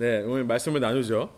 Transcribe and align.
네, 0.00 0.22
오늘 0.22 0.44
말씀을 0.44 0.80
나누죠. 0.80 1.28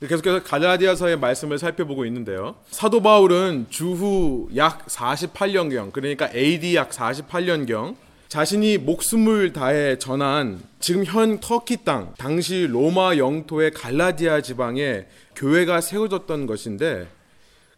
계속해서 0.00 0.42
갈라디아서의 0.42 1.16
말씀을 1.20 1.60
살펴보고 1.60 2.04
있는데요. 2.06 2.56
사도 2.68 3.00
바울은 3.02 3.66
주후 3.70 4.48
약 4.56 4.84
48년경, 4.86 5.92
그러니까 5.92 6.28
AD 6.34 6.74
약 6.74 6.90
48년경 6.90 7.94
자신이 8.26 8.78
목숨을 8.78 9.52
다해 9.52 10.00
전한 10.00 10.60
지금 10.80 11.04
현 11.04 11.38
터키 11.38 11.84
땅, 11.84 12.12
당시 12.18 12.66
로마 12.68 13.16
영토의 13.16 13.70
갈라디아 13.70 14.40
지방에 14.40 15.06
교회가 15.36 15.80
세워졌던 15.80 16.46
것인데 16.46 17.06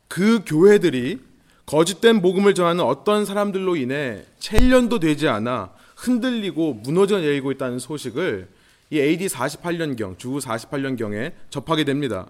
그 0.09 0.41
교회들이 0.46 1.21
거짓된 1.67 2.23
복음을 2.23 2.55
전하는 2.55 2.83
어떤 2.85 3.27
사람들로 3.27 3.77
인해 3.77 4.25
7년도 4.41 4.99
되지 4.99 5.29
않아 5.29 5.75
흔들리고 5.95 6.73
무너져 6.73 7.19
내리고 7.19 7.53
있다는 7.53 7.79
소식을 7.79 8.49
이 8.93 9.00
AD 9.00 9.27
48년경, 9.29 10.18
주후 10.18 10.38
48년경에 10.38 11.32
접하게 11.48 11.84
됩니다. 11.84 12.26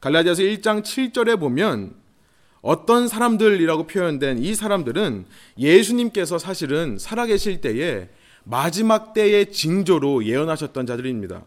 갈라디아서 0.00 0.42
1장 0.42 0.82
7절에 0.82 1.38
보면 1.38 1.94
어떤 2.62 3.08
사람들이라고 3.08 3.86
표현된 3.86 4.38
이 4.38 4.54
사람들은 4.54 5.26
예수님께서 5.58 6.38
사실은 6.38 6.96
살아계실 6.98 7.60
때에 7.60 8.08
마지막 8.44 9.12
때의 9.12 9.52
징조로 9.52 10.24
예언하셨던 10.24 10.86
자들입니다. 10.86 11.42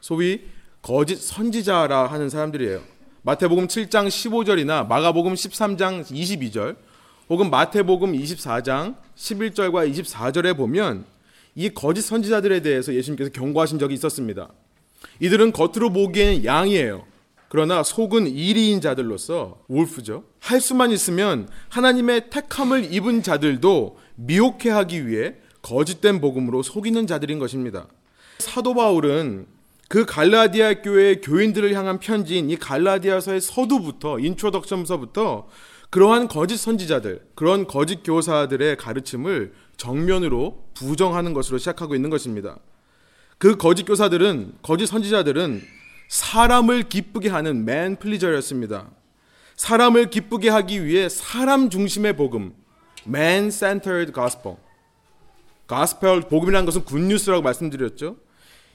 소위 0.00 0.44
거짓 0.80 1.16
선지자라 1.16 2.06
하는 2.06 2.30
사람들이에요. 2.30 2.80
마태복음 3.22 3.66
7장 3.66 4.06
15절이나 4.06 4.86
마가복음 4.86 5.34
13장 5.34 6.04
22절 6.04 6.76
혹은 7.28 7.50
마태복음 7.50 8.12
24장 8.12 8.94
11절과 9.16 9.92
24절에 9.92 10.56
보면 10.56 11.17
이 11.58 11.70
거짓 11.70 12.02
선지자들에 12.02 12.60
대해서 12.60 12.94
예수님께서 12.94 13.32
경고하신 13.32 13.80
적이 13.80 13.94
있었습니다. 13.94 14.48
이들은 15.18 15.50
겉으로 15.50 15.92
보기에는 15.92 16.44
양이에요. 16.44 17.04
그러나 17.48 17.82
속은 17.82 18.28
이리인 18.28 18.80
자들로서 18.80 19.64
wolf죠. 19.68 20.22
할 20.38 20.60
수만 20.60 20.92
있으면 20.92 21.48
하나님의 21.68 22.30
택함을 22.30 22.94
입은 22.94 23.24
자들도 23.24 23.98
미혹해 24.14 24.70
하기 24.70 25.08
위해 25.08 25.34
거짓된 25.62 26.20
복음으로 26.20 26.62
속이는 26.62 27.08
자들인 27.08 27.40
것입니다. 27.40 27.88
사도 28.38 28.74
바울은 28.74 29.46
그 29.88 30.06
갈라디아 30.06 30.82
교회의 30.82 31.22
교인들을 31.22 31.74
향한 31.74 31.98
편지인 31.98 32.50
이 32.50 32.56
갈라디아서의 32.56 33.40
서두부터 33.40 34.20
introduction서부터 34.20 35.48
그러한 35.90 36.28
거짓 36.28 36.58
선지자들, 36.58 37.28
그런 37.34 37.66
거짓 37.66 38.02
교사들의 38.02 38.76
가르침을 38.76 39.54
정면으로 39.76 40.64
부정하는 40.74 41.32
것으로 41.32 41.58
시작하고 41.58 41.94
있는 41.94 42.10
것입니다. 42.10 42.58
그 43.38 43.56
거짓 43.56 43.84
교사들은 43.84 44.58
거짓 44.60 44.86
선지자들은 44.86 45.62
사람을 46.08 46.88
기쁘게 46.88 47.28
하는 47.30 47.64
맨 47.64 47.96
플리저였습니다. 47.96 48.90
사람을 49.56 50.10
기쁘게 50.10 50.50
하기 50.50 50.84
위해 50.84 51.08
사람 51.08 51.70
중심의 51.70 52.16
복음, 52.16 52.54
man 53.06 53.50
centered 53.50 54.12
gospel. 54.12 54.56
gospel 55.68 56.20
복음이라는 56.22 56.66
것은 56.66 56.84
굿뉴스라고 56.84 57.42
말씀드렸죠. 57.42 58.16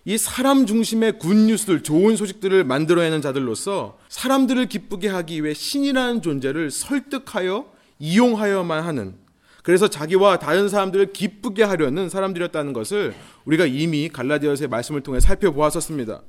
이 0.06 0.18
사람 0.18 0.66
중심의 0.66 1.18
굿뉴스들, 1.18 1.82
좋은 1.82 2.18
소식들을 2.18 2.66
만들어내는 2.66 3.22
자들로서 3.22 3.98
사람들을 4.10 4.66
기쁘게 4.68 5.08
하기 5.08 5.44
위해 5.44 5.54
신이라는 5.54 6.22
존재를 6.22 6.72
설득하여 6.72 7.72
이용하여만 8.00 8.84
하는 8.84 9.16
그래서 9.64 9.88
자기와 9.88 10.40
다른 10.40 10.68
사람들을 10.68 11.14
기쁘게 11.14 11.64
하려는 11.64 12.10
사람들이었다는 12.10 12.74
것을 12.74 13.16
우리가 13.46 13.66
이미 13.66 14.10
갈라디아서의 14.10 14.68
말씀을 14.68 15.02
통해 15.02 15.22
살펴보았었습니다. 15.22 16.22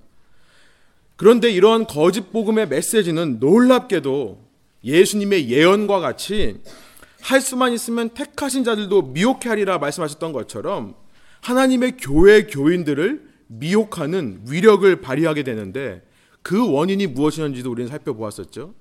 그런데 1.17 1.51
이러한 1.51 1.89
거짓 1.89 2.31
복음의 2.31 2.69
메시지는 2.69 3.39
놀랍게도 3.41 4.41
예수님의 4.85 5.51
예언과 5.51 5.99
같이 5.99 6.61
할 7.21 7.41
수만 7.41 7.73
있으면 7.73 8.11
택하신 8.11 8.63
자들도 8.63 9.03
미혹해 9.03 9.49
하리라 9.49 9.79
말씀하셨던 9.79 10.33
것처럼 10.33 10.95
하나님의 11.41 11.97
교회 11.97 12.45
교인들을 12.45 13.34
미혹하는 13.47 14.43
위력을 14.49 15.01
발휘하게 15.01 15.43
되는데 15.43 16.03
그 16.43 16.71
원인이 16.71 17.07
무엇이었는지도 17.09 17.71
우리는 17.71 17.89
살펴보았었죠. 17.89 18.75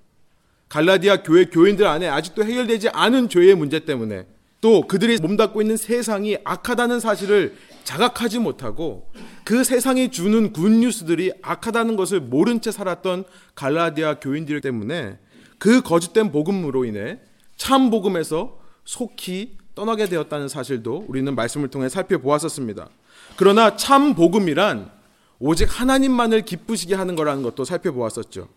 갈라디아 0.69 1.23
교회 1.23 1.45
교인들 1.45 1.85
안에 1.85 2.07
아직도 2.07 2.43
해결되지 2.43 2.89
않은 2.89 3.29
죄의 3.29 3.55
문제 3.55 3.79
때문에 3.79 4.25
또 4.59 4.87
그들이 4.87 5.17
몸담고 5.17 5.61
있는 5.61 5.77
세상이 5.77 6.37
악하다는 6.43 6.99
사실을 6.99 7.55
자각하지 7.83 8.39
못하고 8.39 9.11
그 9.43 9.63
세상이 9.63 10.09
주는 10.09 10.53
굿뉴스들이 10.53 11.33
악하다는 11.41 11.95
것을 11.97 12.21
모른 12.21 12.61
채 12.61 12.71
살았던 12.71 13.25
갈라디아 13.55 14.19
교인들 14.19 14.61
때문에 14.61 15.19
그 15.59 15.81
거짓된 15.81 16.31
복음으로 16.31 16.85
인해 16.85 17.19
참 17.57 17.89
복음에서 17.89 18.57
속히 18.85 19.57
떠나게 19.75 20.07
되었다는 20.07 20.47
사실도 20.47 21.05
우리는 21.07 21.35
말씀을 21.35 21.67
통해 21.67 21.89
살펴보았었습니다. 21.89 22.89
그러나 23.35 23.75
참 23.75 24.13
복음이란 24.15 24.91
오직 25.39 25.67
하나님만을 25.79 26.43
기쁘시게 26.43 26.95
하는 26.95 27.15
거라는 27.15 27.43
것도 27.43 27.65
살펴보았었죠. 27.65 28.47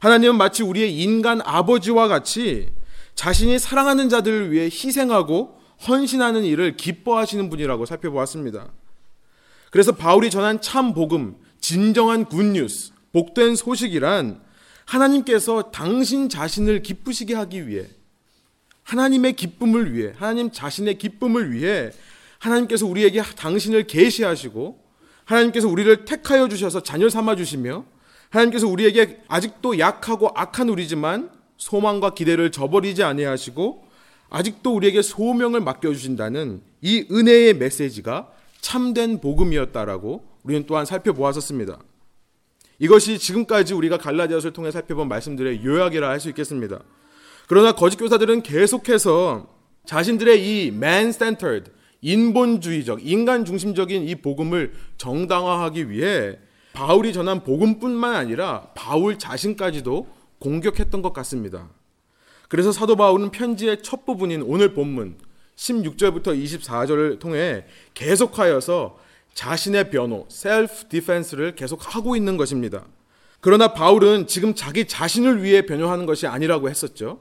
하나님은 0.00 0.36
마치 0.36 0.62
우리의 0.62 1.00
인간 1.00 1.40
아버지와 1.42 2.08
같이 2.08 2.72
자신이 3.14 3.58
사랑하는 3.58 4.08
자들을 4.08 4.50
위해 4.52 4.64
희생하고 4.64 5.58
헌신하는 5.86 6.44
일을 6.44 6.76
기뻐하시는 6.76 7.50
분이라고 7.50 7.86
살펴보았습니다. 7.86 8.68
그래서 9.70 9.92
바울이 9.92 10.30
전한 10.30 10.60
참 10.60 10.94
복음, 10.94 11.36
진정한 11.60 12.24
굿뉴스, 12.24 12.92
복된 13.12 13.56
소식이란 13.56 14.40
하나님께서 14.84 15.70
당신 15.70 16.28
자신을 16.28 16.82
기쁘시게 16.82 17.34
하기 17.34 17.68
위해 17.68 17.86
하나님의 18.84 19.34
기쁨을 19.34 19.92
위해 19.92 20.14
하나님 20.16 20.50
자신의 20.50 20.96
기쁨을 20.98 21.52
위해 21.52 21.90
하나님께서 22.38 22.86
우리에게 22.86 23.22
당신을 23.22 23.86
계시하시고 23.86 24.84
하나님께서 25.24 25.68
우리를 25.68 26.04
택하여 26.04 26.48
주셔서 26.48 26.82
자녀 26.82 27.08
삼아 27.08 27.36
주시며 27.36 27.84
하나님께서 28.30 28.66
우리에게 28.66 29.20
아직도 29.28 29.78
약하고 29.78 30.30
악한 30.34 30.68
우리지만 30.68 31.30
소망과 31.56 32.14
기대를 32.14 32.52
저버리지 32.52 33.02
아니하시고 33.02 33.86
아직도 34.30 34.74
우리에게 34.74 35.02
소명을 35.02 35.60
맡겨 35.60 35.92
주신다는 35.92 36.62
이 36.80 37.06
은혜의 37.10 37.54
메시지가 37.54 38.30
참된 38.60 39.20
복음이었다라고 39.20 40.24
우리는 40.44 40.64
또한 40.66 40.84
살펴보았었습니다. 40.86 41.78
이것이 42.78 43.18
지금까지 43.18 43.74
우리가 43.74 43.98
갈라디아서를 43.98 44.52
통해 44.52 44.70
살펴본 44.70 45.08
말씀들의 45.08 45.64
요약이라 45.64 46.08
할 46.08 46.20
수 46.20 46.28
있겠습니다. 46.28 46.80
그러나 47.48 47.72
거짓 47.72 47.96
교사들은 47.96 48.42
계속해서 48.42 49.48
자신들의 49.86 50.46
이 50.46 50.66
man 50.68 51.12
centered 51.12 51.70
인본주의적 52.00 53.06
인간 53.06 53.44
중심적인 53.44 54.08
이 54.08 54.14
복음을 54.16 54.72
정당화하기 54.98 55.90
위해 55.90 56.38
바울이 56.72 57.12
전한 57.12 57.42
복음뿐만 57.42 58.14
아니라 58.14 58.68
바울 58.74 59.18
자신까지도 59.18 60.06
공격했던 60.38 61.02
것 61.02 61.12
같습니다. 61.12 61.68
그래서 62.48 62.72
사도 62.72 62.96
바울은 62.96 63.30
편지의 63.30 63.82
첫 63.82 64.06
부분인 64.06 64.42
오늘 64.42 64.74
본문 64.74 65.18
16절부터 65.56 66.40
24절을 66.40 67.18
통해 67.18 67.64
계속하여서 67.94 68.98
자신의 69.34 69.90
변호, 69.90 70.26
셀프 70.28 70.88
디펜스를 70.88 71.54
계속 71.54 71.94
하고 71.94 72.16
있는 72.16 72.36
것입니다. 72.36 72.84
그러나 73.40 73.72
바울은 73.72 74.26
지금 74.26 74.54
자기 74.54 74.86
자신을 74.86 75.42
위해 75.42 75.62
변호하는 75.62 76.06
것이 76.06 76.26
아니라고 76.26 76.68
했었죠. 76.68 77.20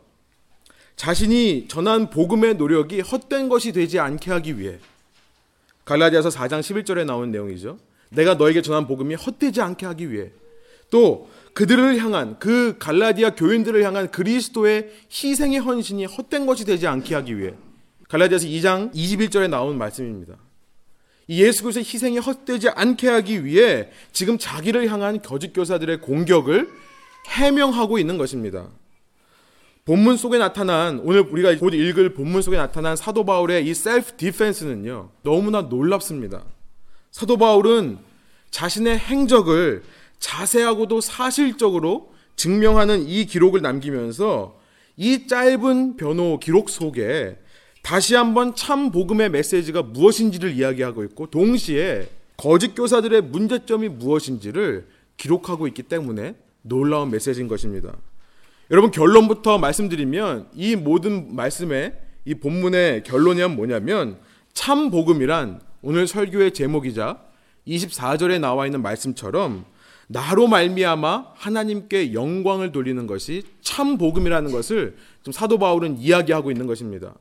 자신이 0.98 1.68
전한 1.70 2.10
복음의 2.10 2.56
노력이 2.56 3.02
헛된 3.02 3.50
것이 3.50 3.72
되지 3.72 4.00
않게 4.00 4.32
하기 4.32 4.60
위해 4.60 4.80
갈라디아서 5.86 6.30
4장 6.30 6.60
11절에 6.60 7.06
나온 7.06 7.32
내용이죠. 7.32 7.78
내가 8.10 8.34
너에게 8.34 8.62
전한 8.62 8.88
복음이 8.88 9.16
헛되지 9.16 9.62
않게 9.62 9.86
하기 9.86 10.12
위해 10.12 10.32
또 10.90 11.30
그들을 11.54 11.98
향한 12.00 12.38
그 12.40 12.78
갈라디아 12.80 13.36
교인들을 13.36 13.84
향한 13.84 14.10
그리스도의 14.10 14.92
희생의 15.12 15.60
헌신이 15.60 16.06
헛된 16.06 16.46
것이 16.46 16.66
되지 16.66 16.88
않게 16.88 17.14
하기 17.16 17.38
위해 17.38 17.54
갈라디아서 18.10 18.48
2장 18.48 18.94
21절에 18.94 19.50
나온 19.50 19.78
말씀입니다. 19.78 20.36
이 21.28 21.44
예수 21.44 21.62
그리스도의 21.62 21.86
희생이 21.86 22.18
헛되지 22.18 22.70
않게 22.70 23.08
하기 23.08 23.46
위해 23.46 23.90
지금 24.14 24.38
자기를 24.38 24.90
향한 24.90 25.22
거짓 25.22 25.54
교사들의 25.54 26.02
공격을 26.02 26.70
해명하고 27.28 28.00
있는 28.00 28.18
것입니다. 28.18 28.70
본문 29.88 30.18
속에 30.18 30.38
나타난 30.38 31.00
오늘 31.06 31.22
우리가 31.22 31.58
곧 31.58 31.74
읽을 31.74 32.14
본문 32.14 32.42
속에 32.42 32.58
나타난 32.58 32.98
사도 32.98 33.24
바울의 33.24 33.66
이 33.66 33.74
셀프 33.74 34.18
디펜스는요. 34.18 35.12
너무나 35.24 35.62
놀랍습니다. 35.62 36.44
사도 37.10 37.38
바울은 37.38 37.98
자신의 38.52 38.98
행적을 38.98 39.84
자세하고도 40.20 41.00
사실적으로 41.00 42.14
증명하는 42.36 43.08
이 43.08 43.26
기록을 43.28 43.62
남기면서 43.62 44.60
이 44.98 45.26
짧은 45.26 45.96
변호 45.96 46.38
기록 46.38 46.70
속에 46.70 47.38
다시 47.82 48.14
한번 48.16 48.56
참 48.56 48.92
복음의 48.92 49.30
메시지가 49.30 49.84
무엇인지를 49.84 50.52
이야기하고 50.52 51.06
있고 51.06 51.28
동시에 51.28 52.10
거짓 52.36 52.76
교사들의 52.76 53.22
문제점이 53.22 53.88
무엇인지를 53.88 54.86
기록하고 55.16 55.66
있기 55.70 55.84
때문에 55.84 56.36
놀라운 56.62 57.10
메시지인 57.10 57.48
것입니다. 57.48 57.96
여러분 58.70 58.92
결론부터 58.92 59.58
말씀드리면 59.60 60.50
이 60.54 60.76
모든 60.76 61.36
말씀의 61.36 61.94
이 62.26 62.36
본문의 62.36 63.04
결론이 63.04 63.46
뭐냐면 63.56 64.18
참 64.54 64.92
복음이란 64.92 65.62
오늘 65.82 66.06
설교의 66.06 66.54
제목이자 66.54 67.22
24절에 67.66 68.40
나와 68.40 68.66
있는 68.66 68.82
말씀처럼 68.82 69.64
나로 70.08 70.48
말미암아 70.48 71.34
하나님께 71.36 72.14
영광을 72.14 72.72
돌리는 72.72 73.08
것이 73.08 73.44
참 73.62 73.98
복음이라는 73.98 74.52
것을 74.52 74.98
좀 75.24 75.32
사도 75.32 75.58
바울은 75.60 75.98
이야기하고 76.00 76.52
있는 76.52 76.68
것입니다. 76.68 77.14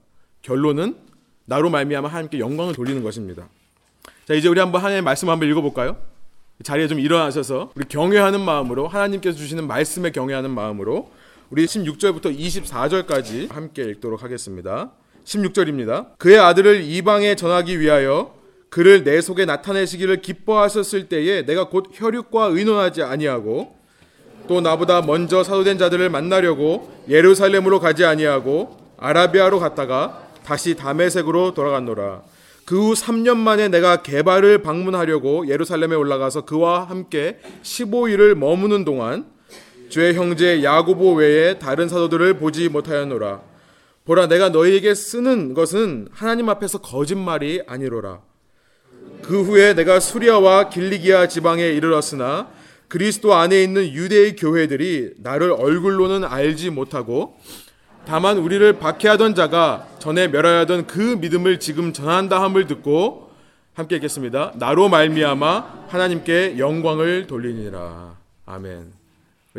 결론은 0.43 0.97
나로 1.45 1.71
말미암아 1.71 2.09
하나님께 2.09 2.41
영광을 2.41 2.75
돌리는 2.75 3.03
것입니다. 3.03 3.49
자, 4.27 4.35
이제 4.35 4.49
우리 4.49 4.59
한번 4.59 4.81
하나님의 4.81 5.03
말씀 5.03 5.29
한번 5.29 5.49
읽어 5.49 5.61
볼까요? 5.61 5.97
자리에 6.63 6.89
좀 6.89 6.99
일어나셔서 6.99 7.73
우리 7.75 7.85
경외하는 7.87 8.41
마음으로 8.41 8.89
하나님께서 8.89 9.37
주시는 9.37 9.67
말씀에 9.67 10.11
경외하는 10.11 10.51
마음으로 10.51 11.11
우리 11.49 11.65
16절부터 11.65 12.37
24절까지 12.37 13.53
함께 13.53 13.85
읽도록 13.85 14.25
하겠습니다. 14.25 14.91
16절입니다. 15.25 16.19
그의 16.19 16.41
아들을 16.41 16.83
이방에 16.83 17.37
전하기 17.37 17.79
위하여 17.79 18.35
그를 18.69 19.05
내 19.05 19.21
속에 19.21 19.45
나타내시기를 19.45 20.23
기뻐하셨을 20.23 21.09
때에 21.09 21.47
내가 21.47 21.69
곧 21.69 21.87
혈육과 21.93 22.47
의논하지 22.47 23.03
아니하고 23.05 23.77
또 24.49 24.61
나보다 24.61 25.03
먼저 25.03 25.45
사도된 25.45 25.79
자들을 25.79 26.11
만나려고 26.11 26.93
예루살렘으로 27.09 27.79
가지 27.79 28.05
아니하고 28.05 28.77
아라비아로 28.99 29.61
갔다가 29.61 30.29
다시 30.45 30.75
다메색으로 30.75 31.55
돌아갔노라. 31.55 32.23
그 32.65 32.77
후 32.77 32.95
3년 32.95 33.37
만에 33.37 33.69
내가 33.69 34.03
개발을 34.03 34.63
방문하려고 34.63 35.47
예루살렘에 35.47 35.95
올라가서 35.95 36.45
그와 36.45 36.83
함께 36.85 37.39
15일을 37.63 38.35
머무는 38.35 38.85
동안 38.85 39.36
주의 39.89 40.15
형제 40.15 40.63
야고보 40.63 41.15
외에 41.15 41.59
다른 41.59 41.89
사도들을 41.89 42.39
보지 42.39 42.69
못하였노라. 42.69 43.41
보라 44.05 44.29
내가 44.29 44.51
너희에게 44.51 44.95
쓰는 44.95 45.55
것은 45.55 46.09
하나님 46.13 46.49
앞에서 46.49 46.79
거짓말이 46.79 47.63
아니로라. 47.67 48.21
그 49.23 49.43
후에 49.43 49.75
내가 49.75 49.99
수리아와 49.99 50.69
길리기아 50.69 51.27
지방에 51.29 51.67
이르렀으나 51.69 52.49
그리스도 52.89 53.35
안에 53.35 53.63
있는 53.63 53.93
유대의 53.93 54.37
교회들이 54.37 55.15
나를 55.19 55.51
얼굴로는 55.53 56.25
알지 56.25 56.71
못하고 56.71 57.37
다만 58.07 58.39
우리를 58.39 58.79
박해하던 58.79 59.35
자가 59.35 59.89
전에 59.99 60.29
멸하였던 60.29 60.87
그 60.87 61.01
믿음을 61.21 61.59
지금 61.59 61.93
전한다 61.93 62.41
함을 62.41 62.69
듣고 62.69 63.33
함께 63.75 63.97
읽겠습니다. 63.97 64.53
나로 64.57 64.89
말미암아 64.89 65.87
하나님께 65.89 66.59
영광을 66.59 67.27
돌리니라. 67.27 68.17
아멘. 68.47 68.96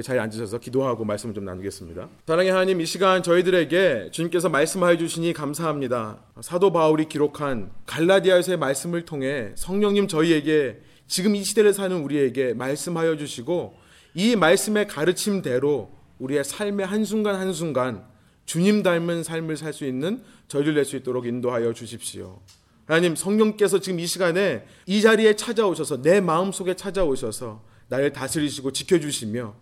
자리에 0.04 0.22
앉으셔서 0.22 0.60
기도하고 0.60 1.06
말씀을 1.06 1.34
좀 1.34 1.46
나누겠습니다. 1.46 2.10
사랑의 2.26 2.52
하나님, 2.52 2.82
이 2.82 2.86
시간 2.86 3.24
저희들에게 3.24 4.10
주님께서 4.12 4.50
말씀하여 4.50 4.98
주시니 4.98 5.34
감사합니다. 5.34 6.20
사도 6.42 6.72
바울이 6.72 7.06
기록한 7.06 7.72
갈라디아서의 7.86 8.58
말씀을 8.58 9.06
통해 9.06 9.52
성령님 9.56 10.08
저희에게 10.08 10.82
지금 11.08 11.36
이 11.36 11.44
시대를 11.44 11.74
사는 11.74 11.96
우리에게 11.98 12.54
말씀하여 12.54 13.18
주시고 13.18 13.76
이 14.14 14.36
말씀의 14.36 14.88
가르침대로 14.88 15.92
우리의 16.20 16.44
삶의 16.44 16.86
한순간 16.86 17.36
한순간 17.36 18.04
주님 18.46 18.82
닮은 18.84 19.24
삶을 19.24 19.58
살 19.58 19.74
수 19.74 19.86
있는 19.86 20.22
저희를 20.48 20.74
낼 20.74 20.86
수 20.86 20.96
있도록 20.96 21.26
인도하여 21.28 21.74
주십시오. 21.74 22.40
하나님 22.86 23.16
성령께서 23.16 23.80
지금 23.80 24.00
이 24.00 24.08
시간에 24.08 24.66
이 24.86 25.02
자리에 25.02 25.36
찾아오셔서 25.36 26.02
내 26.02 26.22
마음속에 26.22 26.74
찾아오셔서 26.76 27.62
나를 27.90 28.14
다스리시고 28.14 28.72
지켜주시며 28.72 29.54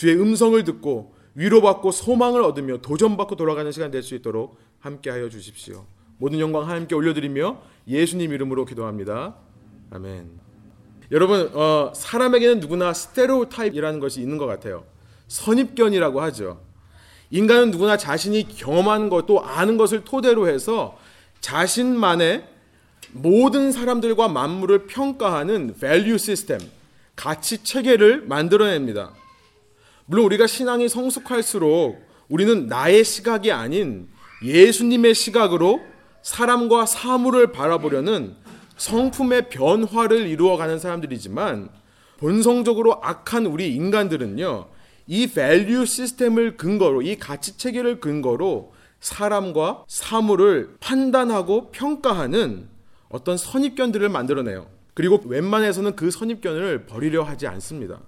주의 0.00 0.18
음성을 0.18 0.64
듣고 0.64 1.12
위로받고 1.34 1.90
소망을 1.90 2.42
얻으며 2.42 2.78
도전받고 2.78 3.36
돌아가는 3.36 3.70
시간 3.70 3.90
될 3.90 4.02
수 4.02 4.14
있도록 4.14 4.56
함께하여 4.78 5.28
주십시오. 5.28 5.84
모든 6.16 6.40
영광 6.40 6.66
하나님께 6.66 6.94
올려드리며 6.94 7.60
예수님 7.86 8.32
이름으로 8.32 8.64
기도합니다. 8.64 9.34
아멘. 9.90 10.30
여러분 11.12 11.50
어, 11.52 11.92
사람에게는 11.94 12.60
누구나 12.60 12.94
스테레오타입이라는 12.94 14.00
것이 14.00 14.22
있는 14.22 14.38
것 14.38 14.46
같아요. 14.46 14.84
선입견이라고 15.28 16.22
하죠. 16.22 16.62
인간은 17.30 17.70
누구나 17.70 17.98
자신이 17.98 18.48
경험한 18.48 19.10
것또 19.10 19.44
아는 19.44 19.76
것을 19.76 20.04
토대로 20.04 20.48
해서 20.48 20.96
자신만의 21.42 22.48
모든 23.12 23.70
사람들과 23.70 24.28
만물을 24.28 24.86
평가하는 24.86 25.74
value 25.78 26.16
시스템, 26.16 26.58
가치 27.16 27.62
체계를 27.62 28.22
만들어냅니다. 28.22 29.19
물론 30.10 30.24
우리가 30.24 30.48
신앙이 30.48 30.88
성숙할수록 30.88 32.04
우리는 32.28 32.66
나의 32.66 33.04
시각이 33.04 33.52
아닌 33.52 34.08
예수님의 34.44 35.14
시각으로 35.14 35.80
사람과 36.22 36.84
사물을 36.84 37.52
바라보려는 37.52 38.34
성품의 38.76 39.50
변화를 39.50 40.26
이루어가는 40.26 40.80
사람들이지만 40.80 41.68
본성적으로 42.16 42.98
악한 43.04 43.46
우리 43.46 43.72
인간들은요, 43.76 44.66
이 45.06 45.28
value 45.28 45.86
시스템을 45.86 46.56
근거로, 46.56 47.02
이 47.02 47.16
가치 47.16 47.56
체계를 47.56 48.00
근거로 48.00 48.72
사람과 48.98 49.84
사물을 49.86 50.74
판단하고 50.80 51.70
평가하는 51.70 52.68
어떤 53.10 53.36
선입견들을 53.36 54.08
만들어내요. 54.08 54.66
그리고 54.94 55.20
웬만해서는 55.24 55.94
그 55.94 56.10
선입견을 56.10 56.86
버리려 56.86 57.22
하지 57.22 57.46
않습니다. 57.46 58.00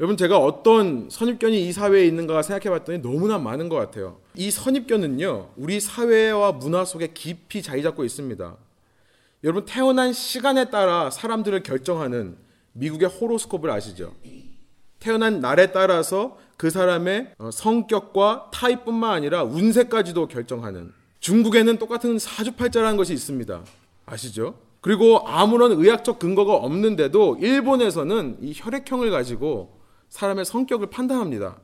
여러분 0.00 0.16
제가 0.16 0.38
어떤 0.38 1.08
선입견이 1.10 1.68
이 1.68 1.72
사회에 1.72 2.06
있는가 2.06 2.42
생각해 2.42 2.76
봤더니 2.76 3.02
너무나 3.02 3.38
많은 3.38 3.68
것 3.68 3.76
같아요. 3.76 4.18
이 4.34 4.50
선입견은요, 4.50 5.50
우리 5.56 5.80
사회와 5.80 6.52
문화 6.52 6.84
속에 6.84 7.08
깊이 7.12 7.62
자리 7.62 7.82
잡고 7.82 8.04
있습니다. 8.04 8.56
여러분 9.44 9.64
태어난 9.66 10.12
시간에 10.12 10.70
따라 10.70 11.10
사람들을 11.10 11.62
결정하는 11.62 12.36
미국의 12.72 13.08
호로스코프를 13.08 13.72
아시죠? 13.74 14.14
태어난 14.98 15.40
날에 15.40 15.72
따라서 15.72 16.38
그 16.56 16.70
사람의 16.70 17.34
어, 17.38 17.50
성격과 17.50 18.50
타입뿐만 18.52 19.10
아니라 19.10 19.42
운세까지도 19.42 20.28
결정하는 20.28 20.92
중국에는 21.20 21.76
똑같은 21.78 22.18
사주팔자라는 22.18 22.96
것이 22.96 23.12
있습니다. 23.12 23.62
아시죠? 24.06 24.54
그리고 24.80 25.26
아무런 25.26 25.72
의학적 25.72 26.18
근거가 26.18 26.54
없는데도 26.54 27.36
일본에서는 27.40 28.38
이 28.42 28.52
혈액형을 28.54 29.10
가지고 29.10 29.81
사람의 30.12 30.44
성격을 30.44 30.90
판단합니다. 30.90 31.56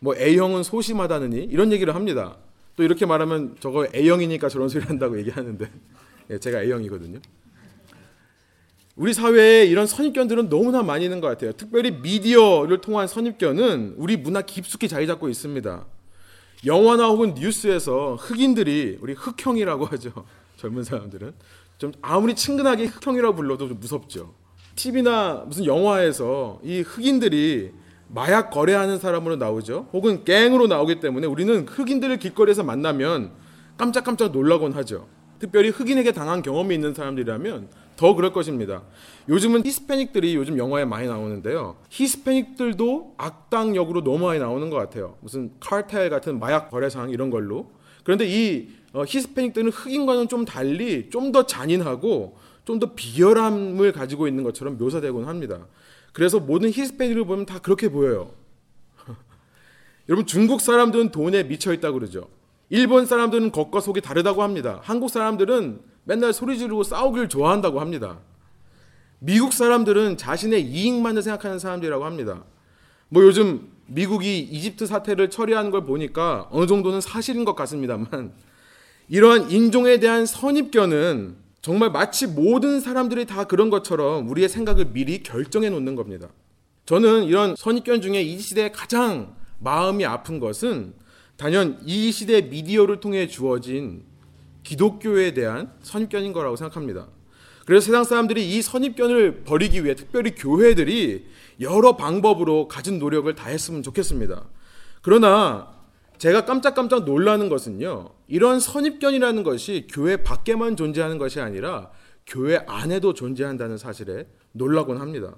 뭐 0.00 0.14
A형은 0.14 0.62
소심하다느니 0.62 1.44
이런 1.44 1.72
얘기를 1.72 1.94
합니다. 1.94 2.36
또 2.76 2.82
이렇게 2.82 3.06
말하면 3.06 3.56
저거 3.60 3.86
A형이니까 3.94 4.50
저런 4.50 4.68
소리 4.68 4.84
한다고 4.84 5.18
얘기하는데 5.18 5.70
예, 6.30 6.38
제가 6.38 6.62
A형이거든요. 6.62 7.18
우리 8.94 9.14
사회에 9.14 9.64
이런 9.64 9.86
선입견들은 9.86 10.50
너무나 10.50 10.82
많이 10.82 11.04
있는 11.04 11.20
것 11.20 11.28
같아요. 11.28 11.52
특별히 11.52 11.90
미디어를 11.92 12.82
통한 12.82 13.08
선입견은 13.08 13.94
우리 13.96 14.18
문화 14.18 14.42
깊숙이 14.42 14.86
자리 14.86 15.06
잡고 15.06 15.30
있습니다. 15.30 15.86
영화나 16.66 17.06
혹은 17.06 17.34
뉴스에서 17.34 18.16
흑인들이 18.16 18.98
우리 19.00 19.14
흑형이라고 19.14 19.86
하죠. 19.96 20.12
젊은 20.58 20.84
사람들은 20.84 21.32
좀 21.78 21.92
아무리 22.02 22.34
친근하게 22.34 22.84
흑형이라고 22.86 23.34
불러도 23.34 23.68
좀 23.68 23.80
무섭죠. 23.80 24.34
TV나 24.78 25.42
무슨 25.46 25.66
영화에서 25.66 26.60
이 26.62 26.82
흑인들이 26.82 27.72
마약 28.06 28.50
거래하는 28.50 28.98
사람으로 28.98 29.34
나오죠. 29.36 29.88
혹은 29.92 30.24
갱으로 30.24 30.68
나오기 30.68 31.00
때문에 31.00 31.26
우리는 31.26 31.66
흑인들을 31.66 32.16
길거리에서 32.18 32.62
만나면 32.62 33.32
깜짝깜짝 33.76 34.30
놀라곤 34.30 34.72
하죠. 34.72 35.08
특별히 35.40 35.70
흑인에게 35.70 36.12
당한 36.12 36.42
경험이 36.42 36.76
있는 36.76 36.94
사람들이라면 36.94 37.68
더 37.96 38.14
그럴 38.14 38.32
것입니다. 38.32 38.84
요즘은 39.28 39.66
히스패닉들이 39.66 40.36
요즘 40.36 40.56
영화에 40.56 40.84
많이 40.84 41.08
나오는데요. 41.08 41.76
히스패닉들도 41.90 43.14
악당 43.18 43.74
역으로 43.74 44.04
너무 44.04 44.26
많이 44.26 44.38
나오는 44.38 44.70
것 44.70 44.76
같아요. 44.76 45.16
무슨 45.20 45.50
카르텔 45.58 46.08
같은 46.08 46.38
마약 46.38 46.70
거래상 46.70 47.10
이런 47.10 47.30
걸로. 47.30 47.72
그런데 48.04 48.26
이 48.26 48.68
어, 48.92 49.02
히스패닉들은 49.06 49.70
흑인과는 49.70 50.28
좀 50.28 50.44
달리 50.44 51.10
좀 51.10 51.32
더 51.32 51.44
잔인하고 51.44 52.38
좀 52.68 52.78
더 52.78 52.94
비열함을 52.94 53.92
가지고 53.92 54.28
있는 54.28 54.44
것처럼 54.44 54.76
묘사되곤 54.76 55.26
합니다. 55.26 55.66
그래서 56.12 56.38
모든 56.38 56.70
히스패닉을 56.70 57.24
보면 57.24 57.46
다 57.46 57.58
그렇게 57.60 57.88
보여요. 57.88 58.32
여러분 60.10 60.26
중국 60.26 60.60
사람들은 60.60 61.10
돈에 61.10 61.44
미쳐 61.44 61.72
있다고 61.72 61.98
그러죠. 61.98 62.28
일본 62.68 63.06
사람들은 63.06 63.52
겉과 63.52 63.80
속이 63.80 64.02
다르다고 64.02 64.42
합니다. 64.42 64.80
한국 64.82 65.08
사람들은 65.08 65.80
맨날 66.04 66.34
소리 66.34 66.58
지르고 66.58 66.82
싸우길 66.82 67.30
좋아한다고 67.30 67.80
합니다. 67.80 68.18
미국 69.18 69.54
사람들은 69.54 70.18
자신의 70.18 70.62
이익만을 70.62 71.22
생각하는 71.22 71.58
사람들이라고 71.58 72.04
합니다. 72.04 72.44
뭐 73.08 73.22
요즘 73.24 73.66
미국이 73.86 74.40
이집트 74.40 74.84
사태를 74.84 75.30
처리하는 75.30 75.70
걸 75.70 75.86
보니까 75.86 76.48
어느 76.50 76.66
정도는 76.66 77.00
사실인 77.00 77.46
것 77.46 77.54
같습니다만 77.56 78.34
이러한 79.08 79.50
인종에 79.50 79.98
대한 79.98 80.26
선입견은 80.26 81.47
정말 81.68 81.90
마치 81.90 82.26
모든 82.26 82.80
사람들이 82.80 83.26
다 83.26 83.44
그런 83.44 83.68
것처럼 83.68 84.26
우리의 84.30 84.48
생각을 84.48 84.86
미리 84.86 85.22
결정해 85.22 85.68
놓는 85.68 85.96
겁니다. 85.96 86.30
저는 86.86 87.24
이런 87.24 87.56
선입견 87.56 88.00
중에 88.00 88.22
이 88.22 88.38
시대에 88.38 88.72
가장 88.72 89.36
마음이 89.58 90.06
아픈 90.06 90.40
것은 90.40 90.94
단연 91.36 91.78
이 91.84 92.10
시대 92.10 92.40
미디어를 92.40 93.00
통해 93.00 93.26
주어진 93.26 94.02
기독교에 94.62 95.34
대한 95.34 95.70
선입견인 95.82 96.32
거라고 96.32 96.56
생각합니다. 96.56 97.08
그래서 97.66 97.84
세상 97.84 98.02
사람들이 98.02 98.48
이 98.48 98.62
선입견을 98.62 99.44
버리기 99.44 99.84
위해 99.84 99.94
특별히 99.94 100.34
교회들이 100.34 101.26
여러 101.60 101.98
방법으로 101.98 102.68
가진 102.68 102.98
노력을 102.98 103.34
다했으면 103.34 103.82
좋겠습니다. 103.82 104.42
그러나 105.02 105.77
제가 106.18 106.44
깜짝깜짝 106.44 107.04
놀라는 107.04 107.48
것은요. 107.48 108.10
이런 108.26 108.60
선입견이라는 108.60 109.42
것이 109.42 109.86
교회 109.90 110.16
밖에만 110.16 110.76
존재하는 110.76 111.18
것이 111.18 111.40
아니라 111.40 111.90
교회 112.26 112.58
안에도 112.66 113.14
존재한다는 113.14 113.78
사실에 113.78 114.26
놀라곤 114.52 114.98
합니다. 114.98 115.34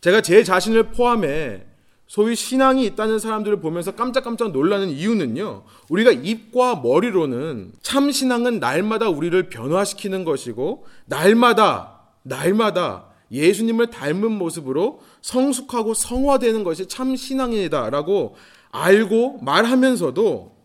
제가 0.00 0.20
제 0.20 0.44
자신을 0.44 0.90
포함해 0.90 1.64
소위 2.06 2.34
신앙이 2.34 2.84
있다는 2.86 3.18
사람들을 3.18 3.60
보면서 3.60 3.92
깜짝깜짝 3.92 4.52
놀라는 4.52 4.88
이유는요. 4.88 5.64
우리가 5.90 6.10
입과 6.10 6.76
머리로는 6.76 7.72
참 7.82 8.10
신앙은 8.10 8.60
날마다 8.60 9.10
우리를 9.10 9.50
변화시키는 9.50 10.24
것이고 10.24 10.86
날마다 11.04 12.00
날마다 12.22 13.08
예수님을 13.30 13.88
닮은 13.88 14.32
모습으로 14.32 15.00
성숙하고 15.20 15.92
성화되는 15.92 16.64
것이 16.64 16.86
참 16.86 17.14
신앙이다라고 17.14 18.36
알고 18.70 19.38
말하면서도 19.38 20.56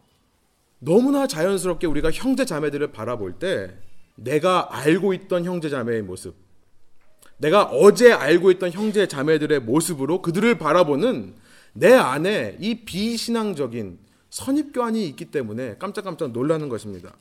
너무나 0.79 1.27
자연스럽게 1.27 1.87
우리가 1.87 2.11
형제 2.11 2.45
자매들을 2.45 2.91
바라볼 2.91 3.39
때 3.39 3.71
내가 4.15 4.67
알고 4.71 5.13
있던 5.13 5.45
형제 5.45 5.69
자매의 5.69 6.01
모습, 6.01 6.35
내가 7.37 7.63
어제 7.63 8.11
알고 8.11 8.51
있던 8.51 8.71
형제 8.71 9.07
자매들의 9.07 9.61
모습으로 9.61 10.21
그들을 10.21 10.57
바라보는 10.57 11.35
내 11.73 11.93
안에 11.93 12.57
이 12.59 12.85
비신앙적인 12.85 13.99
선입교환이 14.29 15.05
있기 15.09 15.25
때문에 15.25 15.77
깜짝깜짝 15.77 16.31
놀라는 16.31 16.69
것입니다. 16.69 17.13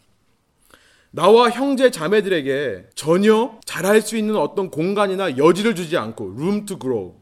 나와 1.11 1.51
형제 1.51 1.91
자매들에게 1.91 2.91
전혀 2.95 3.59
잘할 3.67 4.01
수 4.01 4.17
있는 4.17 4.37
어떤 4.37 4.71
공간이나 4.71 5.37
여지를 5.37 5.75
주지 5.75 5.97
않고 5.97 6.35
room 6.37 6.65
to 6.65 6.79
grow 6.79 7.15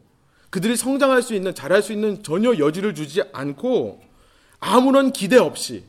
그들이 0.51 0.75
성장할 0.75 1.23
수 1.23 1.33
있는 1.33 1.55
잘할 1.55 1.81
수 1.81 1.93
있는 1.93 2.21
전혀 2.23 2.57
여지를 2.57 2.93
주지 2.93 3.23
않고 3.33 4.01
아무런 4.59 5.11
기대 5.11 5.37
없이 5.37 5.85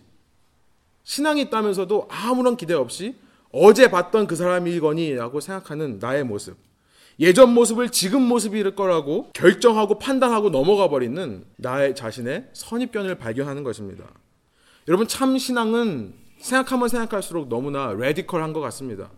신앙이 1.04 1.42
있다면서도 1.42 2.09
아무런 2.09 2.57
기대 2.57 2.73
없이 2.73 3.16
어제 3.50 3.90
봤던 3.90 4.28
그 4.28 4.37
사람이거니라고 4.37 5.40
생각하는 5.40 5.99
나의 5.99 6.25
모습. 6.25 6.57
예전 7.21 7.52
모습을 7.52 7.90
지금 7.90 8.23
모습일 8.23 8.75
거라고 8.75 9.31
결정하고 9.35 9.99
판단하고 9.99 10.49
넘어가 10.50 10.88
버리는 10.88 11.45
나의 11.57 11.95
자신의 11.95 12.49
선입견을 12.52 13.16
발견하는 13.16 13.64
것입니다. 13.64 14.04
여러분 14.88 15.07
참 15.09 15.37
신앙은 15.37 16.14
생각하면 16.38 16.88
생각할수록 16.88 17.49
너무나 17.49 17.92
레디컬한 17.92 18.52
것 18.52 18.61
같습니다. 18.61 19.11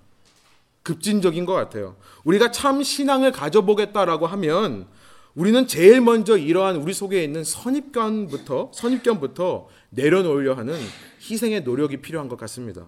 급진적인 0.82 1.44
것 1.44 1.52
같아요. 1.52 1.96
우리가 2.24 2.50
참 2.50 2.82
신앙을 2.82 3.30
가져보겠다라고 3.30 4.26
하면 4.26 4.86
우리는 5.34 5.66
제일 5.66 6.00
먼저 6.00 6.36
이러한 6.36 6.76
우리 6.76 6.94
속에 6.94 7.24
있는 7.24 7.42
선입견부터 7.42 8.70
선입견부터 8.72 9.68
내려놓으려 9.90 10.54
하는 10.54 10.78
희생의 11.20 11.62
노력이 11.62 11.96
필요한 11.98 12.28
것 12.28 12.38
같습니다. 12.38 12.86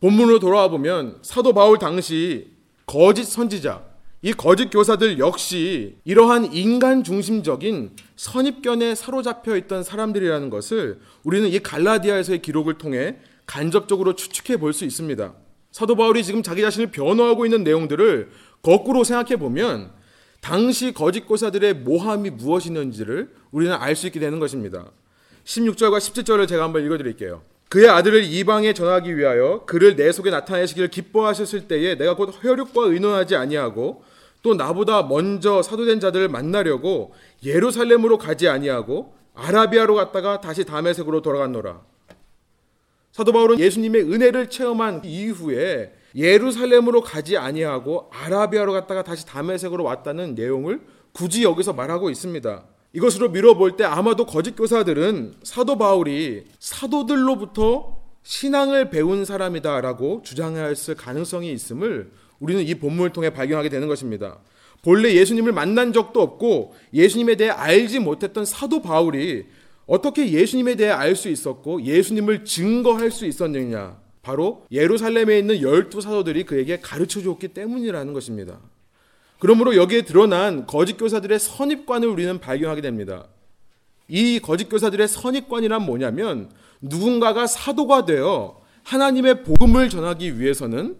본문으로 0.00 0.40
돌아와 0.40 0.68
보면 0.68 1.18
사도 1.22 1.52
바울 1.52 1.78
당시 1.78 2.50
거짓 2.86 3.24
선지자, 3.24 3.84
이 4.22 4.32
거짓 4.32 4.70
교사들 4.70 5.18
역시 5.20 5.96
이러한 6.04 6.52
인간 6.52 7.04
중심적인 7.04 7.92
선입견에 8.16 8.96
사로잡혀 8.96 9.56
있던 9.58 9.84
사람들이라는 9.84 10.50
것을 10.50 11.00
우리는 11.22 11.48
이 11.48 11.60
갈라디아에서의 11.60 12.42
기록을 12.42 12.78
통해 12.78 13.16
간접적으로 13.46 14.14
추측해 14.14 14.58
볼 14.58 14.72
수 14.72 14.84
있습니다. 14.84 15.34
사도 15.70 15.94
바울이 15.94 16.24
지금 16.24 16.42
자기 16.42 16.62
자신을 16.62 16.90
변호하고 16.90 17.46
있는 17.46 17.62
내용들을 17.62 18.30
거꾸로 18.62 19.04
생각해 19.04 19.36
보면 19.36 19.92
당시 20.40 20.92
거짓 20.92 21.26
교사들의 21.26 21.74
모함이 21.74 22.30
무엇이었는지를 22.30 23.30
우리는 23.50 23.74
알 23.74 23.94
수 23.94 24.06
있게 24.06 24.20
되는 24.20 24.38
것입니다. 24.40 24.90
16절과 25.44 25.98
17절을 25.98 26.48
제가 26.48 26.64
한번 26.64 26.84
읽어 26.84 26.96
드릴게요. 26.96 27.42
그의 27.68 27.88
아들을 27.88 28.24
이방에 28.24 28.72
전하기 28.72 29.16
위하여 29.16 29.64
그를 29.64 29.94
내 29.96 30.10
속에 30.10 30.30
나타내시기를 30.30 30.88
기뻐하셨을 30.88 31.68
때에 31.68 31.96
내가 31.96 32.16
곧 32.16 32.34
혈육과 32.42 32.86
의논하지 32.86 33.36
아니하고 33.36 34.02
또 34.42 34.54
나보다 34.54 35.02
먼저 35.04 35.62
사도된 35.62 36.00
자들을 36.00 36.28
만나려고 36.28 37.14
예루살렘으로 37.44 38.18
가지 38.18 38.48
아니하고 38.48 39.14
아라비아로 39.34 39.94
갔다가 39.94 40.40
다시 40.40 40.64
다메섹으로 40.64 41.22
돌아갔노라. 41.22 41.80
사도 43.12 43.32
바울은 43.32 43.58
예수님의 43.60 44.02
은혜를 44.02 44.50
체험한 44.50 45.02
이후에 45.04 45.92
예루살렘으로 46.14 47.02
가지 47.02 47.36
아니하고 47.36 48.10
아라비아로 48.12 48.72
갔다가 48.72 49.02
다시 49.02 49.26
다메섹으로 49.26 49.84
왔다는 49.84 50.34
내용을 50.34 50.80
굳이 51.12 51.44
여기서 51.44 51.72
말하고 51.72 52.10
있습니다. 52.10 52.64
이것으로 52.92 53.30
미뤄볼 53.30 53.76
때 53.76 53.84
아마도 53.84 54.26
거짓 54.26 54.56
교사들은 54.56 55.34
사도 55.42 55.78
바울이 55.78 56.44
사도들로부터 56.58 58.00
신앙을 58.22 58.90
배운 58.90 59.24
사람이다라고 59.24 60.22
주장했을 60.24 60.96
가능성이 60.96 61.52
있음을 61.52 62.10
우리는 62.40 62.66
이 62.66 62.74
본문을 62.74 63.12
통해 63.12 63.30
발견하게 63.30 63.68
되는 63.68 63.86
것입니다. 63.86 64.40
본래 64.82 65.14
예수님을 65.14 65.52
만난 65.52 65.92
적도 65.92 66.20
없고 66.22 66.74
예수님에 66.92 67.36
대해 67.36 67.50
알지 67.50 68.00
못했던 68.00 68.44
사도 68.44 68.82
바울이 68.82 69.46
어떻게 69.86 70.30
예수님에 70.30 70.76
대해 70.76 70.90
알 70.90 71.14
수 71.16 71.28
있었고 71.28 71.82
예수님을 71.82 72.44
증거할 72.44 73.10
수 73.10 73.26
있었느냐? 73.26 73.99
바로 74.22 74.66
예루살렘에 74.70 75.38
있는 75.38 75.62
열두 75.62 76.00
사도들이 76.00 76.44
그에게 76.44 76.80
가르쳐 76.80 77.22
줬기 77.22 77.48
때문이라는 77.48 78.12
것입니다. 78.12 78.58
그러므로 79.38 79.74
여기에 79.74 80.02
드러난 80.02 80.66
거짓 80.66 80.98
교사들의 80.98 81.38
선입관을 81.38 82.06
우리는 82.06 82.38
발견하게 82.38 82.82
됩니다. 82.82 83.26
이 84.08 84.38
거짓 84.40 84.68
교사들의 84.68 85.08
선입관이란 85.08 85.82
뭐냐면 85.82 86.50
누군가가 86.82 87.46
사도가 87.46 88.04
되어 88.04 88.60
하나님의 88.82 89.44
복음을 89.44 89.88
전하기 89.88 90.38
위해서는 90.38 90.96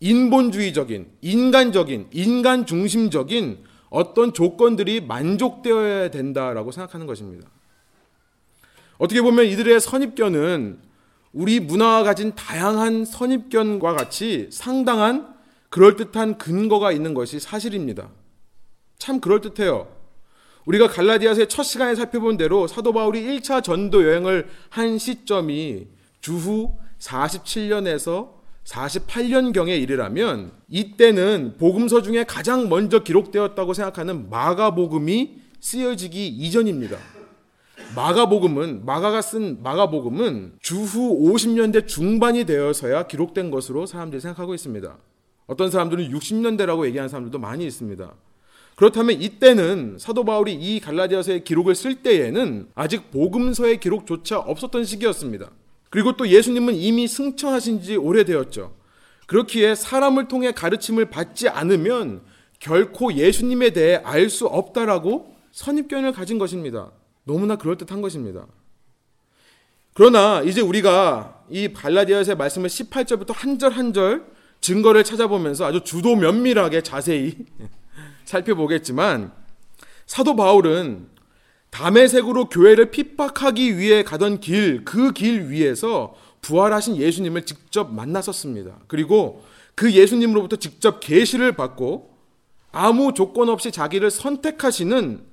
인본주의적인, 0.00 1.06
인간적인, 1.22 2.08
인간 2.12 2.66
중심적인 2.66 3.64
어떤 3.88 4.32
조건들이 4.32 5.00
만족되어야 5.00 6.10
된다라고 6.10 6.72
생각하는 6.72 7.06
것입니다. 7.06 7.48
어떻게 8.98 9.22
보면 9.22 9.46
이들의 9.46 9.80
선입견은 9.80 10.91
우리 11.32 11.60
문화가 11.60 12.02
가진 12.04 12.34
다양한 12.34 13.04
선입견과 13.04 13.94
같이 13.94 14.48
상당한 14.50 15.34
그럴듯한 15.70 16.36
근거가 16.36 16.92
있는 16.92 17.14
것이 17.14 17.40
사실입니다. 17.40 18.10
참 18.98 19.20
그럴듯해요. 19.20 19.88
우리가 20.66 20.86
갈라디아서의 20.88 21.48
첫 21.48 21.62
시간에 21.62 21.94
살펴본 21.94 22.36
대로 22.36 22.66
사도 22.66 22.92
바울이 22.92 23.22
1차 23.22 23.64
전도 23.64 24.04
여행을 24.04 24.48
한 24.68 24.98
시점이 24.98 25.88
주후 26.20 26.76
47년에서 26.98 28.42
48년경에 28.64 29.80
이르라면 29.82 30.52
이때는 30.68 31.56
복음서 31.58 32.02
중에 32.02 32.24
가장 32.24 32.68
먼저 32.68 33.00
기록되었다고 33.00 33.74
생각하는 33.74 34.30
마가복음이 34.30 35.40
쓰여지기 35.60 36.28
이전입니다. 36.28 36.96
마가복음은 37.94 38.86
마가가 38.86 39.20
쓴 39.20 39.62
마가복음은 39.62 40.54
주후 40.60 41.30
50년대 41.30 41.86
중반이 41.86 42.44
되어서야 42.44 43.06
기록된 43.06 43.50
것으로 43.50 43.84
사람들이 43.84 44.20
생각하고 44.20 44.54
있습니다. 44.54 44.96
어떤 45.46 45.70
사람들은 45.70 46.10
60년대라고 46.10 46.86
얘기하는 46.86 47.08
사람들도 47.08 47.38
많이 47.38 47.66
있습니다. 47.66 48.14
그렇다면 48.76 49.20
이때는 49.20 49.96
사도 49.98 50.24
바울이 50.24 50.54
이 50.54 50.80
갈라디아서의 50.80 51.44
기록을 51.44 51.74
쓸 51.74 51.96
때에는 51.96 52.68
아직 52.74 53.10
복음서의 53.10 53.78
기록조차 53.78 54.38
없었던 54.38 54.84
시기였습니다. 54.84 55.50
그리고 55.90 56.16
또 56.16 56.26
예수님은 56.26 56.74
이미 56.74 57.06
승천하신 57.06 57.82
지 57.82 57.96
오래되었죠. 57.96 58.72
그렇기에 59.26 59.74
사람을 59.74 60.28
통해 60.28 60.52
가르침을 60.52 61.10
받지 61.10 61.48
않으면 61.50 62.22
결코 62.58 63.12
예수님에 63.12 63.70
대해 63.70 63.96
알 63.96 64.30
수 64.30 64.46
없다라고 64.46 65.34
선입견을 65.52 66.12
가진 66.12 66.38
것입니다. 66.38 66.90
너무나 67.24 67.56
그럴듯한 67.56 68.02
것입니다. 68.02 68.46
그러나 69.94 70.42
이제 70.42 70.60
우리가 70.60 71.44
이 71.50 71.72
갈라디아서의 71.72 72.36
말씀을 72.36 72.68
18절부터 72.68 73.34
한 73.34 73.58
절 73.58 73.72
한 73.72 73.92
절 73.92 74.24
증거를 74.60 75.02
찾아보면서 75.04 75.66
아주 75.66 75.80
주도 75.82 76.14
면밀하게 76.14 76.82
자세히 76.82 77.36
살펴보겠지만 78.24 79.32
사도 80.06 80.36
바울은 80.36 81.08
담의색으로 81.70 82.48
교회를 82.48 82.90
핍박하기 82.90 83.76
위해 83.78 84.02
가던 84.04 84.40
길, 84.40 84.84
그 84.84 85.12
길 85.12 85.48
위에서 85.50 86.14
부활하신 86.42 86.96
예수님을 86.96 87.44
직접 87.46 87.92
만났었습니다. 87.92 88.80
그리고 88.88 89.42
그 89.74 89.92
예수님으로부터 89.92 90.56
직접 90.56 91.00
계시를 91.00 91.52
받고 91.52 92.16
아무 92.72 93.14
조건 93.14 93.48
없이 93.48 93.70
자기를 93.72 94.10
선택하시는 94.10 95.24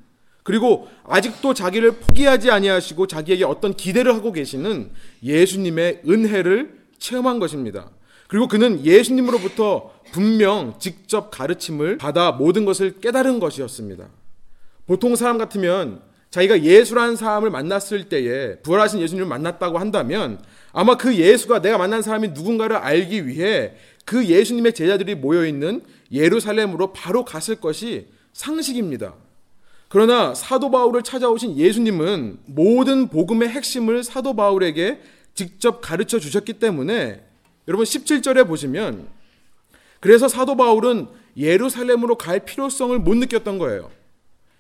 그리고 0.50 0.88
아직도 1.03 1.53
자기를 1.53 1.91
포기하지 2.00 2.50
아니하시고 2.50 3.06
자기에게 3.06 3.44
어떤 3.44 3.75
기대를 3.75 4.15
하고 4.15 4.32
계시는 4.32 4.89
예수님의 5.22 6.01
은혜를 6.10 6.74
체험한 6.98 7.38
것입니다. 7.38 7.91
그리고 8.27 8.48
그는 8.48 8.84
예수님으로부터 8.84 9.94
분명 10.12 10.74
직접 10.79 11.29
가르침을 11.29 12.00
받아 12.00 12.32
모든 12.32 12.65
것을 12.65 13.00
깨달은 13.00 13.39
것이었습니다. 13.39 14.08
보통 14.88 15.15
사람 15.15 15.38
같으면 15.38 16.01
자기가 16.32 16.63
예수라는 16.63 17.15
사람을 17.15 17.51
만났을 17.51 18.10
때에 18.10 18.56
부활하신 18.63 19.01
예수님을 19.01 19.27
만났다고 19.27 19.77
한다면 19.77 20.41
아마 20.72 20.98
그 20.98 21.15
예수가 21.15 21.62
내가 21.62 21.77
만난 21.77 22.01
사람이 22.01 22.29
누군가를 22.29 22.75
알기 22.75 23.27
위해 23.27 23.74
그 24.03 24.25
예수님의 24.25 24.74
제자들이 24.74 25.13
모여 25.13 25.46
있는 25.46 25.84
예루살렘으로 26.12 26.91
바로 26.91 27.24
갔을 27.24 27.58
것이 27.58 28.08
상식입니다. 28.34 29.13
그러나 29.89 30.36
사도 30.36 30.69
바울을 30.69 31.01
찾아오신 31.01 31.58
예수님은 31.58 32.39
모든 32.46 33.08
복음의 33.10 33.50
핵심을 33.50 34.03
사도 34.03 34.36
바울에게 34.36 35.01
직접 35.34 35.81
가르쳐 35.81 36.19
주셨기 36.19 36.53
때문에 36.53 37.24
여러분 37.67 37.86
17절에 37.86 38.48
보시면 38.48 39.08
그래서 40.00 40.27
사도 40.27 40.55
바울은 40.55 41.08
예루살렘으로 41.36 42.15
갈 42.15 42.39
필요성을 42.39 42.98
못 43.00 43.15
느꼈던 43.15 43.58
거예요. 43.58 43.89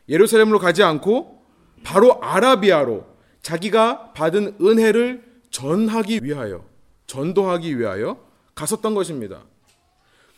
예루살렘으로 0.09 0.57
가지 0.59 0.81
않고 0.81 1.43
바로 1.83 2.21
아라비아로 2.21 3.05
자기가 3.41 4.13
받은 4.13 4.57
은혜를 4.59 5.23
전하기 5.51 6.23
위하여 6.23 6.65
전도하기 7.05 7.79
위하여 7.79 8.19
갔었던 8.55 8.95
것입니다. 8.95 9.43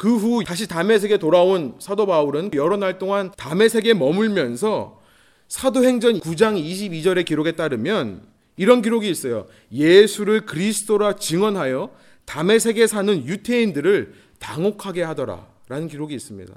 그 0.01 0.17
후 0.17 0.43
다시 0.43 0.67
다메섹에 0.67 1.17
돌아온 1.17 1.75
사도 1.77 2.07
바울은 2.07 2.49
여러 2.55 2.75
날 2.75 2.97
동안 2.97 3.29
다메섹에 3.37 3.93
머물면서 3.93 4.99
사도행전 5.47 6.21
9장 6.21 6.59
22절의 6.59 7.23
기록에 7.23 7.51
따르면 7.51 8.23
이런 8.57 8.81
기록이 8.81 9.07
있어요. 9.07 9.45
예수를 9.71 10.47
그리스도라 10.47 11.17
증언하여 11.17 11.91
다메섹에 12.25 12.87
사는 12.87 13.27
유태인들을 13.27 14.13
당혹하게 14.39 15.03
하더라라는 15.03 15.87
기록이 15.87 16.15
있습니다. 16.15 16.51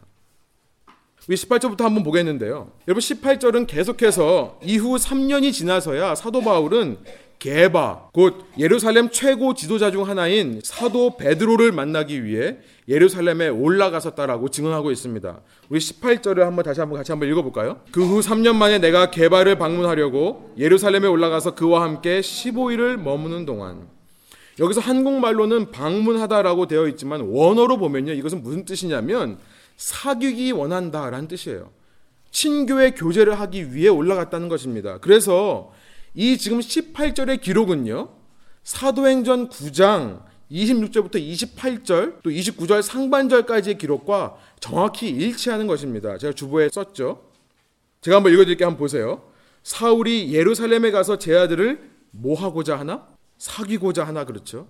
우리 1.29 1.37
18절부터 1.37 1.83
한번 1.83 2.03
보겠는데요. 2.03 2.73
여러분 2.89 3.01
18절은 3.01 3.67
계속해서 3.67 4.59
이후 4.65 4.97
3년이 4.97 5.53
지나서야 5.53 6.15
사도 6.15 6.41
바울은 6.41 6.97
게바 7.39 8.09
곧 8.15 8.47
예루살렘 8.59 9.11
최고 9.11 9.53
지도자 9.53 9.91
중 9.91 10.09
하나인 10.09 10.63
사도 10.65 11.19
베드로를 11.19 11.73
만나기 11.73 12.25
위해 12.25 12.57
예루살렘에 12.87 13.49
올라갔었다라고 13.49 14.51
증언하고 14.51 14.91
있습니다. 14.91 15.41
우리 15.71 15.79
18절을 15.79 16.41
한번 16.41 16.65
다시 16.65 16.81
한번 16.81 16.99
같이 16.99 17.13
한번 17.13 17.29
읽어볼까요? 17.31 17.81
그 17.93 18.05
후 18.05 18.21
3년 18.21 18.57
만에 18.57 18.79
내가 18.79 19.11
게바를 19.11 19.57
방문하려고 19.57 20.53
예루살렘에 20.59 21.07
올라가서 21.07 21.55
그와 21.55 21.83
함께 21.83 22.21
15일을 22.21 22.97
머무는 22.97 23.47
동안 23.47 23.89
여기서 24.59 24.81
한국말로는 24.81 25.71
방문하다라고 25.71 26.67
되어 26.67 26.87
있지만 26.89 27.23
원어로 27.23 27.79
보면요 27.79 28.13
이것은 28.13 28.43
무슨 28.43 28.65
뜻이냐면 28.65 29.39
사귀기 29.77 30.53
원한다라는 30.53 31.27
뜻이에요. 31.27 31.71
친교의 32.31 32.95
교제를 32.97 33.41
하기 33.41 33.75
위해 33.75 33.89
올라갔다는 33.89 34.49
것입니다. 34.49 34.99
그래서 34.99 35.73
이 36.15 36.37
지금 36.37 36.59
18절의 36.61 37.41
기록은요. 37.41 38.09
사도행전 38.63 39.49
9장 39.49 40.23
26절부터 40.51 41.17
28절 41.17 42.23
또 42.23 42.31
29절 42.31 42.83
상반절까지의 42.83 43.79
기록과 43.79 44.37
정확히 44.61 45.09
일치하는 45.09 45.67
것입니다. 45.67 46.19
제가 46.19 46.33
주보에 46.33 46.69
썼죠. 46.71 47.31
제가 48.01 48.17
한번 48.17 48.33
읽어드릴게요. 48.33 48.69
한번 48.69 48.79
보세요. 48.79 49.23
사울이 49.63 50.33
예루살렘에 50.33 50.91
가서 50.91 51.19
제 51.19 51.35
아들을 51.35 51.91
뭐 52.11 52.39
하고자 52.39 52.79
하나? 52.79 53.07
사귀고자 53.39 54.05
하나 54.05 54.25
그렇죠. 54.25 54.69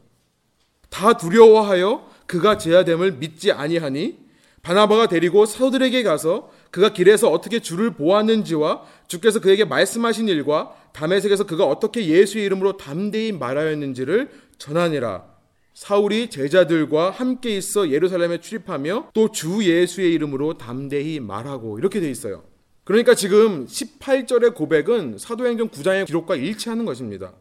다 0.89 1.15
두려워하여 1.15 2.09
그가 2.27 2.57
제아됨을 2.57 3.13
믿지 3.13 3.51
아니하니 3.51 4.25
바나바가 4.63 5.09
데리고 5.09 5.45
사도들에게 5.45 6.03
가서 6.05 6.51
그가 6.71 6.93
길에서 6.93 7.31
어떻게 7.31 7.61
주를 7.61 7.91
보았는지와 7.91 8.83
주께서 9.09 9.41
그에게 9.41 9.65
말씀하신 9.65 10.29
일과 10.29 10.75
담에색에서 10.93 11.45
그가 11.45 11.67
어떻게 11.67 12.07
예수의 12.07 12.45
이름으로 12.47 12.77
담대히 12.77 13.33
말하였는지를 13.33 14.31
전하니라. 14.59 15.34
사울이 15.75 16.31
제자들과 16.31 17.11
함께 17.11 17.57
있어 17.57 17.91
예루살렘에 17.91 18.39
출입하며 18.39 19.11
또 19.13 19.29
주 19.29 19.65
예수의 19.65 20.13
이름으로 20.15 20.57
담대히 20.57 21.19
말하고 21.19 21.79
이렇게 21.79 22.01
돼 22.01 22.09
있어요. 22.09 22.45
그러니까 22.85 23.15
지금 23.15 23.67
18절의 23.67 24.55
고백은 24.55 25.19
사도행전 25.19 25.71
9장의 25.71 26.07
기록과 26.07 26.37
일치하는 26.37 26.85
것입니다. 26.85 27.33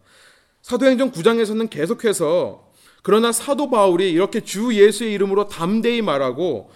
사도행전 0.64 1.12
9장에서는 1.12 1.70
계속해서 1.70 2.72
그러나 3.04 3.32
사도 3.32 3.70
바울이 3.70 4.12
이렇게 4.12 4.40
주 4.40 4.74
예수의 4.74 5.14
이름으로 5.14 5.48
담대히 5.50 6.02
말하고 6.02 6.72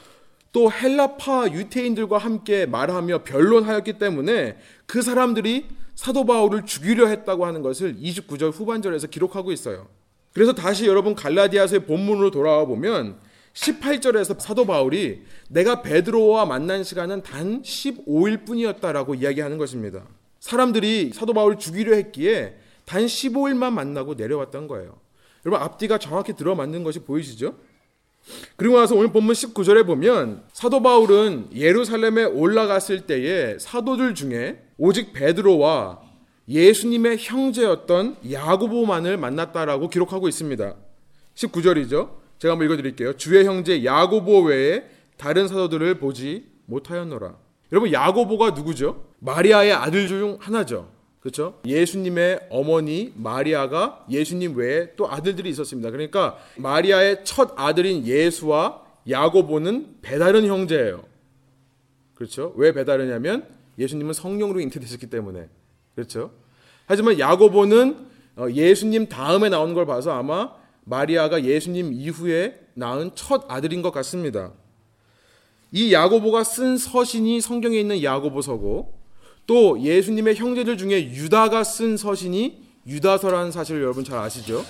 또 0.52 0.72
헬라파 0.72 1.50
유태인들과 1.52 2.18
함께 2.18 2.66
말하며 2.66 3.24
변론하였기 3.24 3.94
때문에 3.94 4.58
그 4.86 5.02
사람들이 5.02 5.68
사도 5.96 6.26
바울을 6.26 6.66
죽이려 6.66 7.08
했다고 7.08 7.46
하는 7.46 7.62
것을 7.64 7.96
29절 7.96 8.54
후반절에서 8.54 9.08
기록하고 9.08 9.52
있어요. 9.52 9.88
그래서 10.38 10.54
다시 10.54 10.86
여러분 10.86 11.16
갈라디아서의 11.16 11.86
본문으로 11.86 12.30
돌아와 12.30 12.66
보면 12.66 13.18
18절에서 13.54 14.40
사도 14.40 14.68
바울이 14.68 15.24
내가 15.50 15.82
베드로와 15.82 16.46
만난 16.46 16.84
시간은 16.84 17.24
단 17.24 17.64
15일 17.64 18.46
뿐이었다라고 18.46 19.16
이야기하는 19.16 19.58
것입니다. 19.58 20.04
사람들이 20.40 21.10
사도 21.12 21.34
바울을 21.34 21.58
죽이려 21.58 21.96
했기에 21.96 22.56
단 22.86 23.08
15일만 23.08 23.74
만나고 23.74 24.14
내려왔던 24.14 24.68
거예요. 24.68 25.00
여러분 25.44 25.66
앞뒤가 25.66 25.98
정확히 25.98 26.36
들어맞는 26.36 26.84
것이 26.84 27.00
보이시죠? 27.00 27.56
그리고 28.58 28.80
나서 28.80 28.94
오늘 28.94 29.12
본문 29.12 29.34
19절에 29.34 29.88
보면 29.88 30.44
사도 30.54 30.84
바울은 30.84 31.48
예루살렘에 31.56 32.26
올라갔을 32.26 33.08
때에 33.08 33.58
사도들 33.58 34.14
중에 34.14 34.62
오직 34.78 35.14
베드로와 35.14 36.07
예수님의 36.50 37.18
형제였던 37.20 38.18
야고보만을 38.32 39.18
만났다라고 39.18 39.90
기록하고 39.90 40.28
있습니다. 40.28 40.76
19절이죠. 41.36 42.12
제가 42.40 42.54
한번 42.54 42.66
읽어드릴게요. 42.66 43.18
주의 43.18 43.46
형제 43.46 43.84
야고보 43.84 44.44
외에 44.44 44.84
다른 45.18 45.48
사도들을 45.48 46.00
보지 46.00 46.46
못하였노라. 46.66 47.36
여러분 47.72 47.92
야고보가 47.92 48.52
누구죠? 48.52 49.04
마리아의 49.20 49.74
아들 49.74 50.08
중 50.08 50.38
하나죠. 50.40 50.90
그렇죠? 51.20 51.60
예수님의 51.66 52.48
어머니 52.50 53.12
마리아가 53.16 54.06
예수님 54.10 54.56
외에 54.56 54.96
또 54.96 55.12
아들들이 55.12 55.50
있었습니다. 55.50 55.92
그러니까 55.92 56.38
마리아의 56.56 57.26
첫 57.26 57.54
아들인 57.58 58.06
예수와 58.06 58.84
야고보는 59.10 59.98
배다른 60.02 60.46
형제예요. 60.46 61.04
그렇죠? 62.16 62.54
왜 62.56 62.72
배다르냐면 62.72 63.46
예수님은 63.78 64.14
성령으로 64.14 64.62
잉태되셨기 64.62 65.08
때문에. 65.08 65.50
그렇죠? 65.98 66.30
하지만 66.86 67.18
야고보는 67.18 68.08
어, 68.36 68.48
예수님 68.52 69.10
다음에 69.10 69.50
나오는 69.50 69.74
걸 69.74 69.88
봐서 69.88 70.12
아마 70.12 70.52
마리아가 70.84 71.44
예수님 71.44 71.92
이후에 71.92 72.60
낳은 72.76 73.12
첫 73.16 73.46
아들인 73.48 73.82
것 73.82 73.90
같습니다. 73.90 74.52
이 75.72 75.92
야고보가 75.92 76.44
쓴 76.44 76.78
서신이 76.78 77.42
성경에 77.42 77.80
있는 77.80 78.04
야고보서고 78.04 78.94
또 79.48 79.82
예수님의 79.82 80.36
형제들 80.36 80.78
중에 80.78 81.14
유다가 81.14 81.64
쓴 81.64 81.98
서신이 81.98 82.62
유다서라는 82.86 83.52
사실을 83.52 83.82
여러분 83.82 84.04
잘 84.04 84.20
아시죠? 84.20 84.64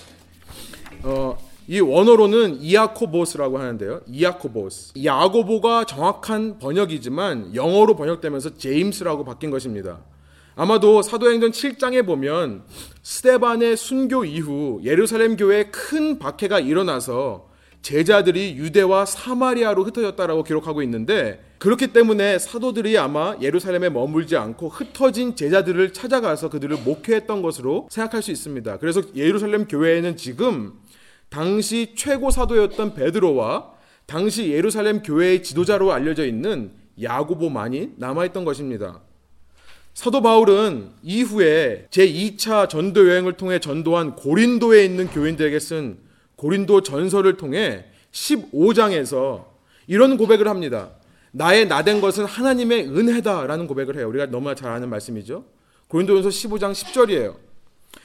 어, 1.03 1.37
이 1.67 1.81
원어로는 1.81 2.61
이아코보스라고 2.61 3.59
하는데요. 3.59 3.99
이아코보스. 4.07 4.93
야고보가 5.03 5.83
정확한 5.83 6.57
번역이지만 6.59 7.53
영어로 7.53 7.97
번역되면서 7.97 8.55
제임스라고 8.55 9.25
바뀐 9.25 9.51
것입니다. 9.51 9.99
아마도 10.59 11.03
사도행전 11.03 11.51
7장에 11.51 12.03
보면 12.03 12.63
스테반의 13.03 13.77
순교 13.77 14.25
이후 14.25 14.81
예루살렘 14.83 15.37
교회에 15.37 15.65
큰 15.65 16.17
박해가 16.17 16.59
일어나서 16.59 17.51
제자들이 17.83 18.55
유대와 18.57 19.05
사마리아로 19.05 19.83
흩어졌다라고 19.83 20.43
기록하고 20.43 20.81
있는데 20.81 21.45
그렇기 21.59 21.93
때문에 21.93 22.39
사도들이 22.39 22.97
아마 22.97 23.35
예루살렘에 23.39 23.89
머물지 23.89 24.35
않고 24.35 24.69
흩어진 24.69 25.35
제자들을 25.35 25.93
찾아가서 25.93 26.49
그들을 26.49 26.75
목회했던 26.83 27.43
것으로 27.43 27.87
생각할 27.91 28.23
수 28.23 28.31
있습니다. 28.31 28.79
그래서 28.79 29.03
예루살렘 29.15 29.67
교회에는 29.67 30.17
지금 30.17 30.73
당시 31.29 31.93
최고 31.95 32.31
사도였던 32.31 32.95
베드로와 32.95 33.73
당시 34.07 34.49
예루살렘 34.49 35.03
교회의 35.03 35.43
지도자로 35.43 35.93
알려져 35.93 36.25
있는 36.25 36.71
야고보만이 36.99 37.91
남아있던 37.97 38.43
것입니다. 38.43 39.01
사도 39.97 40.21
바울은 40.21 40.91
이후에 41.01 41.87
제2차 41.89 42.69
전도 42.69 43.09
여행을 43.09 43.33
통해 43.33 43.57
전도한 43.57 44.15
고린도에 44.15 44.85
있는 44.85 45.07
교인들에게 45.07 45.59
쓴 45.59 45.97
고린도 46.35 46.83
전서를 46.83 47.35
통해 47.37 47.83
15장에서 48.11 49.45
이런 49.87 50.17
고백을 50.17 50.47
합니다. 50.47 50.91
나의 51.31 51.67
나된 51.67 51.99
것은 51.99 52.25
하나님의 52.25 52.89
은혜다라는 52.89 53.65
고백을 53.65 53.97
해요. 53.97 54.07
우리가 54.09 54.27
너무나 54.27 54.53
잘 54.53 54.71
아는 54.71 54.87
말씀이죠. 54.87 55.45
고린도전서 55.87 56.29
15장 56.29 56.73
10절이에요. 56.73 57.33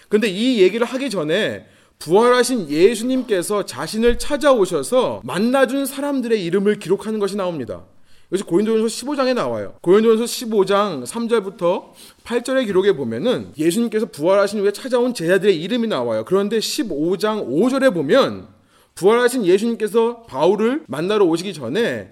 근데 0.08 0.28
이 0.28 0.62
얘기를 0.62 0.86
하기 0.86 1.10
전에 1.10 1.66
부활하신 1.98 2.70
예수님께서 2.70 3.66
자신을 3.66 4.18
찾아오셔서 4.18 5.20
만나준 5.24 5.84
사람들의 5.84 6.42
이름을 6.42 6.78
기록하는 6.78 7.18
것이 7.18 7.36
나옵니다. 7.36 7.84
여기서 8.32 8.46
고린도전서 8.46 8.86
15장에 8.86 9.34
나와요. 9.34 9.74
고린도전서 9.82 10.24
15장 10.24 11.04
3절부터 11.04 11.92
8절의 12.24 12.66
기록에 12.66 12.92
보면은 12.92 13.52
예수님께서 13.58 14.06
부활하신 14.06 14.60
후에 14.60 14.72
찾아온 14.72 15.12
제자들의 15.12 15.60
이름이 15.62 15.86
나와요. 15.86 16.24
그런데 16.24 16.58
15장 16.58 17.46
5절에 17.46 17.92
보면 17.92 18.48
부활하신 18.94 19.44
예수님께서 19.44 20.22
바울을 20.22 20.84
만나러 20.88 21.26
오시기 21.26 21.52
전에 21.52 22.10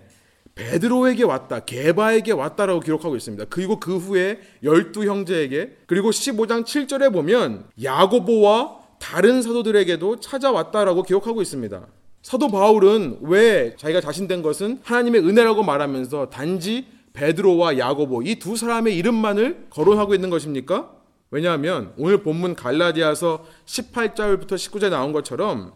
베드로에게 0.55 1.25
왔다, 1.25 1.61
게바에게 1.61 2.33
왔다라고 2.33 2.81
기록하고 2.81 3.17
있습니다. 3.17 3.47
그리고 3.49 3.81
그 3.81 3.97
후에 3.97 4.41
열두 4.63 5.07
형제에게 5.07 5.77
그리고 5.87 6.11
15장 6.11 6.65
7절에 6.65 7.13
보면 7.13 7.65
야고보와 7.83 8.79
다른 8.99 9.41
사도들에게도 9.41 10.21
찾아왔다라고 10.21 11.03
기록하고 11.03 11.41
있습니다. 11.41 11.87
사도 12.23 12.49
바울은 12.49 13.19
왜 13.23 13.75
자기가 13.77 14.01
자신된 14.01 14.43
것은 14.43 14.81
하나님의 14.83 15.23
은혜라고 15.27 15.63
말하면서 15.63 16.31
단지 16.31 16.87
베드로와 17.13 17.79
야고보 17.79 18.23
이 18.23 18.37
두 18.37 18.57
사람의 18.57 18.97
이름만을 18.97 19.67
거론하고 19.71 20.15
있는 20.15 20.31
것입니까? 20.31 20.93
왜냐하면 21.31 21.93
오늘 21.97 22.23
본문 22.23 22.55
갈라디아서 22.57 23.45
18절부터 23.67 24.53
19절 24.53 24.91
나온 24.91 25.13
것처럼 25.13 25.73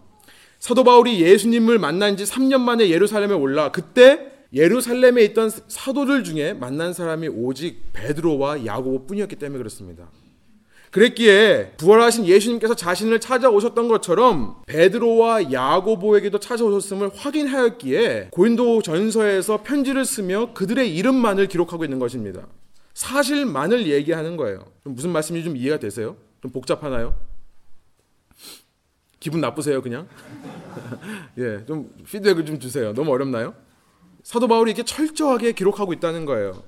사도 0.59 0.85
바울이 0.85 1.21
예수님을 1.21 1.79
만난 1.79 2.17
지 2.17 2.25
3년 2.25 2.61
만에 2.61 2.89
예루살렘에 2.91 3.35
올라 3.35 3.71
그때 3.71 4.33
예루살렘에 4.53 5.25
있던 5.25 5.51
사도들 5.51 6.25
중에 6.25 6.53
만난 6.53 6.93
사람이 6.93 7.29
오직 7.29 7.93
베드로와 7.93 8.65
야고보뿐이었기 8.67 9.37
때문에 9.37 9.59
그렇습니다. 9.59 10.09
그랬기에 10.95 11.73
부활하신 11.77 12.25
예수님께서 12.25 12.77
자신을 12.77 13.19
찾아오셨던 13.19 13.89
것처럼 13.89 14.63
베드로와 14.67 15.51
야고보에게도 15.51 16.39
찾아오셨음을 16.39 17.11
확인하였기에 17.13 18.29
고린도 18.31 18.83
전서에서 18.83 19.65
편지를 19.65 20.05
쓰며 20.05 20.55
그들의 20.55 20.95
이름만을 20.95 21.49
기록하고 21.49 21.83
있는 21.83 21.99
것입니다. 21.99 22.47
사실만을 22.95 23.89
얘기하는 23.89 24.37
거예요. 24.37 24.67
무슨 24.85 25.11
말씀인지 25.11 25.45
좀 25.45 25.57
이해가 25.57 25.81
되세요? 25.81 26.17
좀 26.41 26.53
복잡하나요? 26.53 27.19
기분 29.19 29.41
나쁘세요, 29.41 29.83
그냥? 29.83 30.07
예, 31.39 31.65
좀 31.67 31.93
피드백을 32.07 32.47
좀 32.47 32.61
주세요. 32.61 32.95
너무 32.95 33.11
어렵나요? 33.11 33.57
사도 34.23 34.47
바울이 34.47 34.71
이렇게 34.71 34.85
철저하게 34.85 35.55
기록하고 35.55 35.93
있다는 35.93 36.25
거예요. 36.25 36.63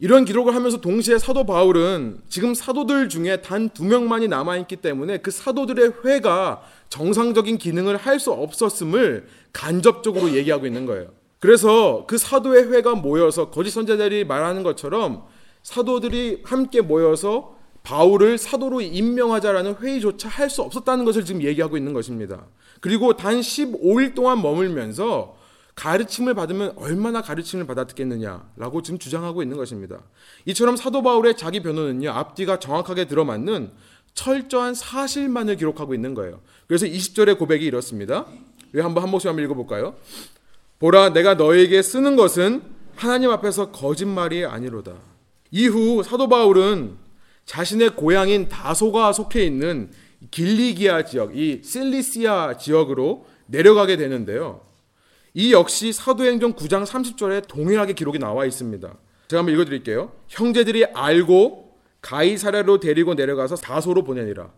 이런 0.00 0.24
기록을 0.24 0.54
하면서 0.54 0.80
동시에 0.80 1.18
사도 1.18 1.44
바울은 1.44 2.20
지금 2.28 2.54
사도들 2.54 3.08
중에 3.08 3.40
단 3.42 3.68
두 3.70 3.84
명만이 3.84 4.28
남아있기 4.28 4.76
때문에 4.76 5.18
그 5.18 5.30
사도들의 5.30 5.92
회가 6.04 6.62
정상적인 6.88 7.58
기능을 7.58 7.96
할 7.96 8.18
수 8.20 8.32
없었음을 8.32 9.26
간접적으로 9.52 10.34
얘기하고 10.34 10.66
있는 10.66 10.86
거예요. 10.86 11.08
그래서 11.40 12.04
그 12.08 12.16
사도의 12.18 12.72
회가 12.72 12.94
모여서 12.94 13.50
거짓 13.50 13.70
선자들이 13.70 14.24
말하는 14.24 14.62
것처럼 14.62 15.24
사도들이 15.62 16.42
함께 16.44 16.80
모여서 16.80 17.56
바울을 17.82 18.38
사도로 18.38 18.80
임명하자라는 18.80 19.76
회의조차 19.80 20.28
할 20.28 20.50
수 20.50 20.62
없었다는 20.62 21.04
것을 21.04 21.24
지금 21.24 21.42
얘기하고 21.42 21.76
있는 21.76 21.92
것입니다. 21.92 22.46
그리고 22.80 23.14
단 23.16 23.40
15일 23.40 24.14
동안 24.14 24.42
머물면서 24.42 25.36
가르침을 25.78 26.34
받으면 26.34 26.72
얼마나 26.74 27.22
가르침을 27.22 27.64
받았겠느냐라고 27.64 28.82
지금 28.82 28.98
주장하고 28.98 29.44
있는 29.44 29.56
것입니다. 29.56 30.00
이처럼 30.44 30.74
사도 30.74 31.04
바울의 31.04 31.36
자기 31.36 31.60
변호는요, 31.60 32.10
앞뒤가 32.10 32.58
정확하게 32.58 33.04
들어맞는 33.04 33.70
철저한 34.12 34.74
사실만을 34.74 35.54
기록하고 35.54 35.94
있는 35.94 36.14
거예요. 36.14 36.40
그래서 36.66 36.84
20절의 36.84 37.38
고백이 37.38 37.64
이렇습니다. 37.64 38.26
우리 38.74 38.82
한번 38.82 39.04
한 39.04 39.10
목소리 39.10 39.28
한번 39.28 39.44
읽어볼까요? 39.44 39.94
보라, 40.80 41.10
내가 41.10 41.34
너에게 41.34 41.80
쓰는 41.80 42.16
것은 42.16 42.62
하나님 42.96 43.30
앞에서 43.30 43.70
거짓말이 43.70 44.44
아니로다. 44.44 44.94
이후 45.52 46.02
사도 46.02 46.28
바울은 46.28 46.96
자신의 47.44 47.94
고향인 47.94 48.48
다소가 48.48 49.12
속해 49.12 49.44
있는 49.44 49.92
길리기아 50.32 51.04
지역, 51.04 51.36
이 51.36 51.60
실리시아 51.62 52.56
지역으로 52.56 53.26
내려가게 53.46 53.96
되는데요. 53.96 54.67
이 55.34 55.52
역시 55.52 55.92
사도행전 55.92 56.54
9장 56.54 56.84
30절에 56.84 57.46
동일하게 57.46 57.92
기록이 57.92 58.18
나와 58.18 58.44
있습니다. 58.46 58.94
제가 59.28 59.40
한번 59.40 59.54
읽어드릴게요. 59.54 60.12
형제들이 60.28 60.86
알고 60.86 61.76
가이사랴로 62.00 62.80
데리고 62.80 63.14
내려가서 63.14 63.56
다소로 63.56 64.04
보내니라. 64.04 64.50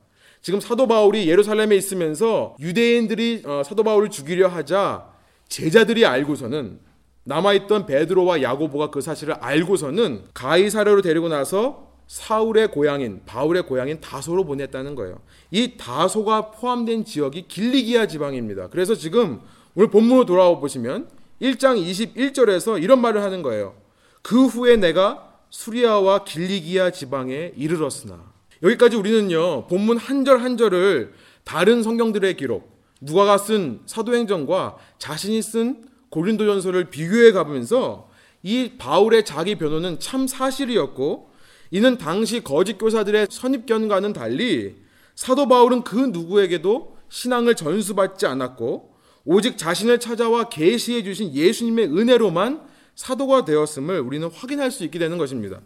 지금 0.42 0.60
사도 0.60 0.86
바울이 0.86 1.28
예루살렘에 1.28 1.76
있으면서 1.76 2.56
유대인들이 2.60 3.42
어, 3.44 3.62
사도 3.64 3.82
바울을 3.82 4.10
죽이려 4.10 4.48
하자 4.48 5.10
제자들이 5.48 6.06
알고서는 6.06 6.78
남아있던 7.24 7.86
베드로와 7.86 8.42
야고보가 8.42 8.90
그 8.90 9.00
사실을 9.00 9.34
알고서는 9.34 10.24
가이사랴로 10.32 11.02
데리고 11.02 11.28
나서 11.28 11.90
사울의 12.06 12.72
고향인 12.72 13.22
바울의 13.26 13.64
고향인 13.66 14.00
다소로 14.00 14.44
보냈다는 14.44 14.94
거예요. 14.94 15.20
이 15.50 15.76
다소가 15.76 16.50
포함된 16.50 17.04
지역이 17.04 17.46
길리기아 17.46 18.06
지방입니다. 18.06 18.68
그래서 18.68 18.94
지금 18.94 19.40
오늘 19.74 19.88
본문으로 19.90 20.26
돌아와 20.26 20.58
보시면 20.58 21.08
1장 21.40 21.80
21절에서 21.82 22.82
이런 22.82 23.00
말을 23.00 23.22
하는 23.22 23.42
거예요. 23.42 23.74
그 24.22 24.46
후에 24.46 24.76
내가 24.76 25.30
수리아와 25.50 26.24
길리기아 26.24 26.90
지방에 26.90 27.52
이르렀으나 27.56 28.30
여기까지 28.62 28.96
우리는요 28.96 29.66
본문 29.68 29.96
한 29.96 30.24
절 30.24 30.40
한 30.42 30.56
절을 30.56 31.14
다른 31.44 31.82
성경들의 31.82 32.36
기록 32.36 32.78
누가가 33.00 33.38
쓴 33.38 33.80
사도행전과 33.86 34.76
자신이 34.98 35.40
쓴 35.40 35.84
고린도전서를 36.10 36.90
비교해 36.90 37.32
가면서 37.32 38.10
이 38.42 38.72
바울의 38.78 39.24
자기 39.24 39.54
변호는 39.56 39.98
참 40.00 40.26
사실이었고 40.26 41.30
이는 41.70 41.96
당시 41.98 42.42
거짓 42.42 42.76
교사들의 42.78 43.28
선입견과는 43.30 44.12
달리 44.12 44.76
사도 45.14 45.48
바울은 45.48 45.82
그 45.84 45.96
누구에게도 45.96 46.96
신앙을 47.08 47.54
전수받지 47.54 48.26
않았고 48.26 48.89
오직 49.24 49.58
자신을 49.58 50.00
찾아와 50.00 50.48
계시해 50.48 51.02
주신 51.02 51.34
예수님의 51.34 51.86
은혜로만 51.86 52.62
사도가 52.94 53.44
되었음을 53.44 54.00
우리는 54.00 54.28
확인할 54.28 54.70
수 54.70 54.84
있게 54.84 54.98
되는 54.98 55.18
것입니다. 55.18 55.60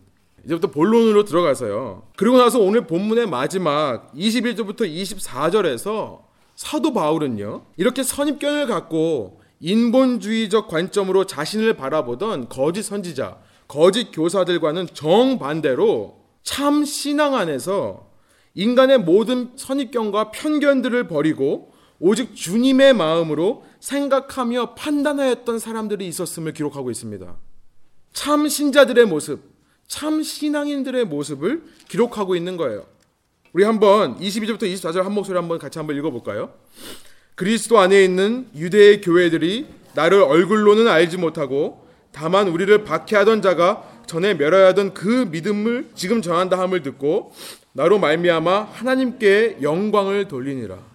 이제부터 0.45 0.69
본론으로 0.71 1.25
들어가서요. 1.25 2.09
그리고 2.17 2.39
나서 2.39 2.61
오늘 2.61 2.87
본문의 2.87 3.27
마지막 3.27 4.13
21절부터 4.15 4.83
24절에서 4.83 6.23
사도 6.55 6.93
바울은요. 6.93 7.65
이렇게 7.77 8.03
선입견을 8.03 8.67
갖고 8.67 9.41
인본주의적 9.61 10.69
관점으로 10.69 11.25
자신을 11.25 11.75
바라보던 11.75 12.49
거짓 12.49 12.83
선지자, 12.83 13.39
거짓 13.67 14.11
교사들과는 14.13 14.89
정반대로 14.93 16.25
참 16.43 16.85
신앙 16.85 17.35
안에서 17.35 18.11
인간의 18.55 18.99
모든 18.99 19.53
선입견과 19.57 20.31
편견들을 20.31 21.09
버리고 21.09 21.73
오직 22.07 22.37
주님의 22.37 22.93
마음으로 22.93 23.65
생각하며 23.81 24.75
판단하였던 24.75 25.59
사람들이 25.59 26.07
있었음을 26.09 26.53
기록하고 26.53 26.91
있습니다. 26.91 27.35
참 28.13 28.47
신자들의 28.47 29.07
모습, 29.07 29.41
참 29.89 30.23
신앙인들의 30.23 31.07
모습을 31.07 31.63
기록하고 31.89 32.37
있는 32.37 32.59
거예요. 32.59 32.85
우리 33.55 33.65
한번 33.65 34.21
22절부터 34.21 34.65
24절 34.65 35.01
한 35.01 35.15
목소리 35.15 35.37
한번 35.37 35.59
같이 35.59 35.79
한번 35.79 35.97
읽어볼까요? 35.97 36.53
그리스도 37.37 37.79
안에 37.79 38.05
있는 38.05 38.49
유대의 38.55 39.01
교회들이 39.01 39.67
나를 39.95 40.21
얼굴로는 40.25 40.87
알지 40.87 41.17
못하고 41.17 41.87
다만 42.13 42.49
우리를 42.49 42.85
박해하던 42.85 43.41
자가 43.41 44.03
전에 44.07 44.35
멸하였던 44.35 44.93
그 44.93 45.29
믿음을 45.31 45.89
지금 45.95 46.21
전한다 46.21 46.59
함을 46.59 46.83
듣고 46.83 47.33
나로 47.73 47.99
말미암아 47.99 48.65
하나님께 48.75 49.61
영광을 49.63 50.29
돌리니라. 50.29 50.94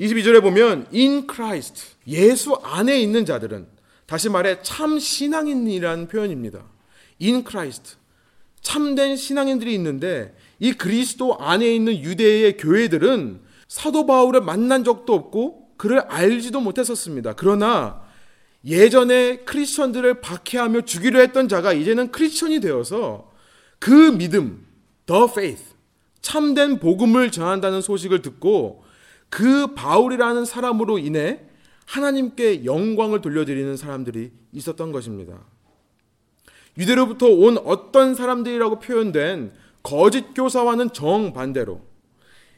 22절에 0.00 0.40
보면 0.40 0.86
in 0.94 1.26
Christ 1.30 1.96
예수 2.06 2.54
안에 2.62 2.98
있는 3.00 3.26
자들은 3.26 3.66
다시 4.06 4.30
말해 4.30 4.58
참 4.62 4.98
신앙인이라는 4.98 6.08
표현입니다. 6.08 6.64
in 7.22 7.44
Christ 7.46 7.96
참된 8.62 9.16
신앙인들이 9.16 9.74
있는데 9.74 10.34
이 10.58 10.72
그리스도 10.72 11.38
안에 11.38 11.72
있는 11.72 11.98
유대의 11.98 12.56
교회들은 12.56 13.42
사도 13.68 14.06
바울을 14.06 14.40
만난 14.40 14.84
적도 14.84 15.14
없고 15.14 15.76
그를 15.76 16.00
알지도 16.00 16.60
못했었습니다. 16.60 17.34
그러나 17.34 18.02
예전에 18.64 19.38
크리스천들을 19.38 20.20
박해하며 20.20 20.82
죽이려 20.82 21.20
했던 21.20 21.48
자가 21.48 21.72
이제는 21.72 22.10
크리스천이 22.10 22.60
되어서 22.60 23.30
그 23.78 23.92
믿음, 23.92 24.66
the 25.06 25.24
faith, 25.30 25.62
참된 26.20 26.78
복음을 26.78 27.30
전한다는 27.30 27.80
소식을 27.80 28.20
듣고 28.20 28.84
그 29.30 29.74
바울이라는 29.74 30.44
사람으로 30.44 30.98
인해 30.98 31.40
하나님께 31.86 32.64
영광을 32.64 33.20
돌려드리는 33.20 33.76
사람들이 33.76 34.30
있었던 34.52 34.92
것입니다. 34.92 35.40
유대로부터 36.76 37.26
온 37.26 37.58
어떤 37.64 38.14
사람들이라고 38.14 38.80
표현된 38.80 39.52
거짓 39.82 40.34
교사와는 40.34 40.92
정반대로 40.92 41.80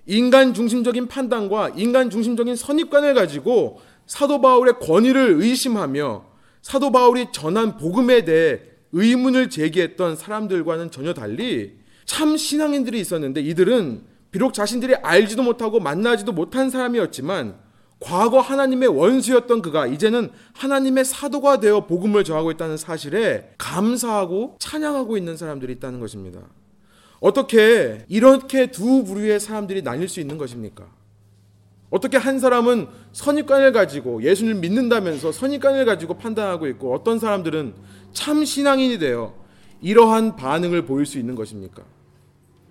인간 0.07 0.53
중심적인 0.53 1.07
판단과 1.07 1.71
인간 1.77 2.11
중심적인 2.11 2.57
선입관을 2.57 3.15
가지고 3.15 3.81
사도 4.07 4.41
바울의 4.41 4.81
권위를 4.81 5.37
의심하며 5.41 6.25
사도 6.61 6.91
바울이 6.91 7.27
전한 7.33 7.77
복음에 7.77 8.25
대해 8.25 8.61
의문을 8.93 9.49
제기했던 9.49 10.17
사람들과는 10.17 10.91
전혀 10.91 11.15
달리 11.15 11.79
참 12.05 12.37
신앙인들이 12.37 13.01
있었는데 13.01 13.41
이들은 13.41 14.12
비록 14.33 14.55
자신들이 14.55 14.97
알지도 14.97 15.43
못하고 15.43 15.79
만나지도 15.79 16.33
못한 16.33 16.71
사람이었지만 16.71 17.55
과거 18.01 18.41
하나님의 18.41 18.89
원수였던 18.89 19.63
그가 19.63 19.87
이제는 19.87 20.31
하나님의 20.55 21.05
사도가 21.05 21.61
되어 21.61 21.87
복음을 21.87 22.25
전하고 22.25 22.51
있다는 22.51 22.77
사실에 22.77 23.55
감사하고 23.59 24.57
찬양하고 24.59 25.17
있는 25.17 25.37
사람들이 25.37 25.75
있다는 25.75 26.01
것입니다. 26.01 26.41
어떻게 27.21 28.05
이렇게 28.09 28.73
두 28.73 29.05
부류의 29.05 29.39
사람들이 29.39 29.83
나뉠 29.83 30.09
수 30.09 30.19
있는 30.19 30.37
것입니까? 30.39 30.87
어떻게 31.91 32.17
한 32.17 32.41
사람은 32.41 32.89
선입관을 33.13 33.71
가지고 33.73 34.23
예수를 34.25 34.55
믿는다면서 34.55 35.31
선입관을 35.31 35.85
가지고 35.85 36.15
판단하고 36.15 36.67
있고 36.69 36.93
어떤 36.95 37.21
사람들은 37.21 37.75
참 38.13 38.45
신앙인이 38.45 38.99
되어 38.99 39.35
이러한 39.83 40.37
반응을 40.37 40.87
보일 40.87 41.07
수 41.07 41.19
있는 41.19 41.35
것입니까? 41.37 41.85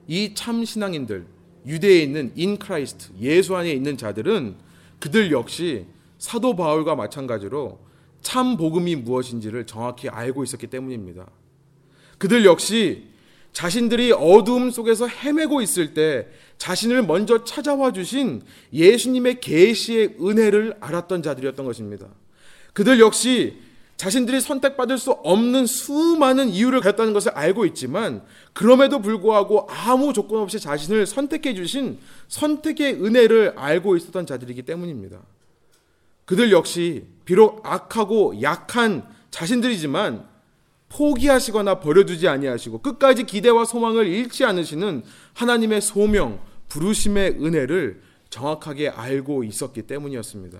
이 0.07 0.33
참 0.33 0.65
신앙인들, 0.65 1.25
유대에 1.65 1.99
있는 2.01 2.31
in 2.35 2.57
Christ, 2.57 3.09
예수 3.19 3.55
안에 3.55 3.71
있는 3.71 3.97
자들은 3.97 4.55
그들 4.99 5.31
역시 5.31 5.85
사도 6.17 6.55
바울과 6.55 6.95
마찬가지로 6.95 7.79
참 8.21 8.57
복음이 8.57 8.95
무엇인지를 8.97 9.65
정확히 9.65 10.09
알고 10.09 10.43
있었기 10.43 10.67
때문입니다. 10.67 11.27
그들 12.17 12.45
역시 12.45 13.09
자신들이 13.53 14.13
어두움 14.13 14.69
속에서 14.71 15.07
헤매고 15.07 15.61
있을 15.61 15.93
때 15.93 16.27
자신을 16.57 17.03
먼저 17.03 17.43
찾아와 17.43 17.91
주신 17.91 18.43
예수님의 18.71 19.41
계시의 19.41 20.17
은혜를 20.21 20.77
알았던 20.79 21.23
자들이었던 21.23 21.65
것입니다. 21.65 22.07
그들 22.73 22.99
역시 22.99 23.57
자신들이 24.01 24.41
선택받을 24.41 24.97
수 24.97 25.11
없는 25.11 25.67
수많은 25.67 26.49
이유를 26.49 26.81
가졌다는 26.81 27.13
것을 27.13 27.33
알고 27.33 27.67
있지만 27.67 28.23
그럼에도 28.51 28.99
불구하고 28.99 29.67
아무 29.69 30.11
조건 30.11 30.41
없이 30.41 30.59
자신을 30.59 31.05
선택해 31.05 31.53
주신 31.53 31.99
선택의 32.27 32.95
은혜를 32.95 33.53
알고 33.55 33.95
있었던 33.97 34.25
자들이기 34.25 34.63
때문입니다. 34.63 35.19
그들 36.25 36.51
역시 36.51 37.05
비록 37.25 37.61
악하고 37.63 38.41
약한 38.41 39.07
자신들이지만 39.29 40.27
포기하시거나 40.89 41.79
버려두지 41.79 42.27
아니하시고 42.27 42.79
끝까지 42.79 43.25
기대와 43.25 43.65
소망을 43.65 44.07
잃지 44.07 44.45
않으시는 44.45 45.03
하나님의 45.35 45.79
소명, 45.79 46.39
부르심의 46.69 47.33
은혜를 47.39 48.01
정확하게 48.31 48.89
알고 48.89 49.43
있었기 49.43 49.83
때문이었습니다. 49.83 50.59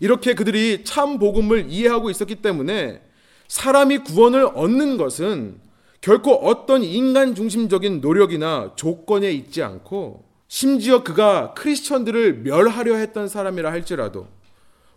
이렇게 0.00 0.34
그들이 0.34 0.84
참 0.84 1.18
복음을 1.18 1.66
이해하고 1.68 2.10
있었기 2.10 2.36
때문에 2.36 3.02
사람이 3.48 3.98
구원을 3.98 4.50
얻는 4.54 4.96
것은 4.96 5.60
결코 6.00 6.34
어떤 6.34 6.84
인간 6.84 7.34
중심적인 7.34 8.00
노력이나 8.00 8.72
조건에 8.76 9.32
있지 9.32 9.62
않고 9.62 10.24
심지어 10.46 11.02
그가 11.02 11.54
크리스천들을 11.54 12.42
멸하려 12.42 12.94
했던 12.96 13.28
사람이라 13.28 13.70
할지라도 13.70 14.28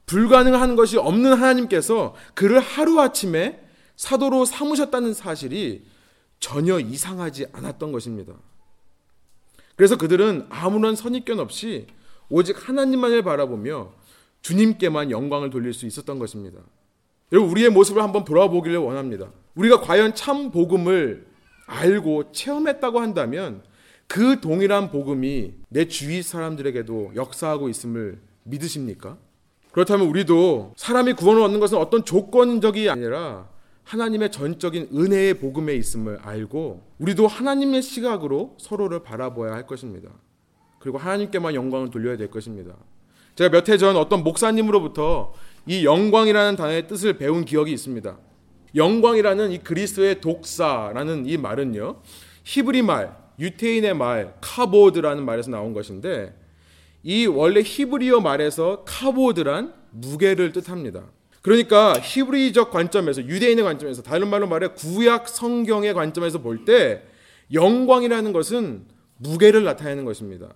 불가능한 0.05 0.75
것이 0.75 0.97
없는 0.97 1.33
하나님께서 1.33 2.15
그를 2.33 2.59
하루아침에 2.59 3.59
사도로 3.95 4.45
삼으셨다는 4.45 5.13
사실이 5.13 5.83
전혀 6.39 6.79
이상하지 6.79 7.47
않았던 7.53 7.91
것입니다. 7.91 8.33
그래서 9.75 9.97
그들은 9.97 10.47
아무런 10.49 10.95
선입견 10.95 11.39
없이 11.39 11.87
오직 12.29 12.67
하나님만을 12.67 13.23
바라보며 13.23 13.93
주님께만 14.41 15.11
영광을 15.11 15.49
돌릴 15.49 15.73
수 15.73 15.85
있었던 15.85 16.19
것입니다. 16.19 16.59
여러분 17.31 17.51
우리의 17.51 17.69
모습을 17.69 18.01
한번 18.01 18.25
돌아보기를 18.25 18.77
원합니다. 18.77 19.31
우리가 19.55 19.81
과연 19.81 20.15
참 20.15 20.51
복음을 20.51 21.25
알고 21.67 22.31
체험했다고 22.31 22.99
한다면 22.99 23.63
그 24.07 24.41
동일한 24.41 24.91
복음이 24.91 25.53
내 25.69 25.87
주위 25.87 26.21
사람들에게도 26.21 27.13
역사하고 27.15 27.69
있음을 27.69 28.19
믿으십니까? 28.43 29.17
그렇다면 29.71 30.07
우리도 30.07 30.73
사람이 30.75 31.13
구원을 31.13 31.41
얻는 31.43 31.61
것은 31.61 31.77
어떤 31.77 32.03
조건적이 32.03 32.89
아니라 32.89 33.49
하나님의 33.83 34.31
전적인 34.31 34.89
은혜의 34.93 35.35
복음에 35.35 35.73
있음을 35.75 36.19
알고 36.21 36.83
우리도 36.99 37.27
하나님의 37.27 37.81
시각으로 37.81 38.55
서로를 38.59 39.01
바라보아야 39.01 39.53
할 39.53 39.65
것입니다. 39.65 40.09
그리고 40.79 40.97
하나님께만 40.97 41.55
영광을 41.55 41.89
돌려야 41.89 42.17
될 42.17 42.29
것입니다. 42.29 42.75
제가 43.35 43.49
몇 43.49 43.69
해 43.69 43.77
전 43.77 43.95
어떤 43.95 44.23
목사님으로부터 44.23 45.33
이 45.65 45.85
영광이라는 45.85 46.55
단어의 46.55 46.87
뜻을 46.87 47.13
배운 47.17 47.45
기억이 47.45 47.71
있습니다. 47.71 48.17
영광이라는 48.75 49.51
이 49.51 49.59
그리스의 49.59 50.21
독사라는 50.21 51.25
이 51.27 51.37
말은요. 51.37 52.01
히브리 52.43 52.81
말, 52.81 53.15
유태인의 53.39 53.93
말, 53.95 54.33
카보드라는 54.41 55.23
말에서 55.25 55.51
나온 55.51 55.73
것인데 55.73 56.33
이 57.03 57.25
원래 57.27 57.61
히브리어 57.63 58.21
말에서 58.21 58.83
카보드란 58.85 59.73
무게를 59.91 60.51
뜻합니다. 60.51 61.03
그러니까 61.41 61.93
히브리적 61.99 62.69
관점에서 62.71 63.23
유대인의 63.23 63.63
관점에서 63.63 64.03
다른 64.03 64.27
말로 64.29 64.47
말해 64.47 64.67
구약 64.69 65.27
성경의 65.27 65.93
관점에서 65.93 66.39
볼 66.39 66.65
때 66.65 67.03
영광이라는 67.51 68.31
것은 68.31 68.85
무게를 69.17 69.63
나타내는 69.63 70.05
것입니다. 70.05 70.47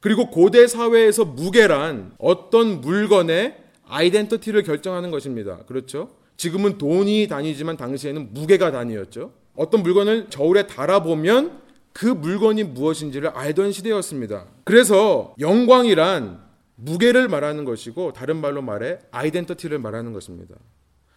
그리고 0.00 0.30
고대 0.30 0.66
사회에서 0.66 1.24
무게란 1.24 2.12
어떤 2.18 2.80
물건의 2.80 3.56
아이덴티티를 3.86 4.62
결정하는 4.62 5.10
것입니다. 5.10 5.58
그렇죠? 5.66 6.10
지금은 6.36 6.78
돈이 6.78 7.28
단위지만 7.28 7.76
당시에는 7.76 8.32
무게가 8.32 8.70
단위였죠. 8.70 9.32
어떤 9.56 9.82
물건을 9.82 10.30
저울에 10.30 10.66
달아보면 10.66 11.60
그 11.92 12.06
물건이 12.06 12.64
무엇인지를 12.64 13.30
알던 13.30 13.72
시대였습니다. 13.72 14.46
그래서 14.64 15.34
영광이란 15.38 16.40
무게를 16.76 17.28
말하는 17.28 17.64
것이고 17.64 18.12
다른 18.14 18.36
말로 18.36 18.62
말해 18.62 18.98
아이덴티티를 19.10 19.78
말하는 19.78 20.12
것입니다. 20.12 20.54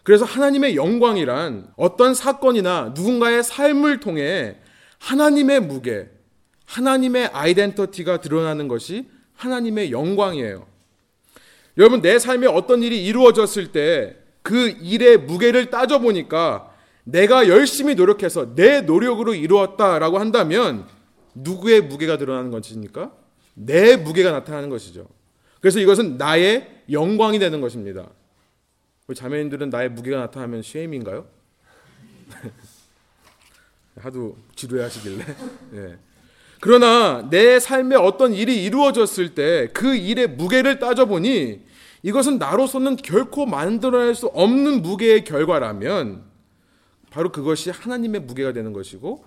그래서 0.03 0.25
하나님의 0.25 0.75
영광이란 0.75 1.67
어떤 1.77 2.13
사건이나 2.13 2.91
누군가의 2.93 3.43
삶을 3.43 4.01
통해 4.01 4.57
하나님의 4.99 5.61
무게, 5.61 6.09
하나님의 6.73 7.27
아이덴티티가 7.27 8.21
드러나는 8.21 8.67
것이 8.67 9.07
하나님의 9.35 9.91
영광이에요. 9.91 10.65
여러분 11.77 12.01
내 12.01 12.19
삶에 12.19 12.47
어떤 12.47 12.83
일이 12.83 13.05
이루어졌을 13.05 13.71
때 13.71 14.23
그 14.43 14.67
일의 14.69 15.17
무게를 15.17 15.71
따져 15.71 15.99
보니까 15.99 16.71
내가 17.05 17.47
열심히 17.47 17.95
노력해서 17.95 18.53
내 18.53 18.81
노력으로 18.81 19.33
이루었다라고 19.33 20.19
한다면 20.19 20.85
누구의 21.33 21.81
무게가 21.81 22.17
드러나는 22.17 22.51
것입니까? 22.51 23.11
내 23.55 23.95
무게가 23.95 24.31
나타나는 24.31 24.69
것이죠. 24.69 25.07
그래서 25.59 25.79
이것은 25.79 26.17
나의 26.17 26.83
영광이 26.91 27.39
되는 27.39 27.61
것입니다. 27.61 28.09
우리 29.07 29.15
자매님들은 29.15 29.69
나의 29.69 29.89
무게가 29.89 30.19
나타나면 30.19 30.61
쉐임인가요? 30.61 31.25
하도 33.97 34.37
지루해 34.55 34.83
하시길래. 34.83 35.25
네. 35.71 35.97
그러나 36.63 37.27
내 37.29 37.59
삶에 37.59 37.97
어떤 37.97 38.33
일이 38.33 38.63
이루어졌을 38.63 39.35
때 39.35 39.67
그 39.73 39.97
일의 39.97 40.27
무게를 40.27 40.79
따져보니 40.79 41.59
이것은 42.03 42.37
나로서는 42.37 42.95
결코 42.95 43.45
만들어낼 43.45 44.15
수 44.15 44.27
없는 44.27 44.81
무게의 44.81 45.25
결과라면 45.25 46.23
바로 47.09 47.33
그것이 47.33 47.69
하나님의 47.69 48.21
무게가 48.21 48.53
되는 48.53 48.71
것이고 48.71 49.25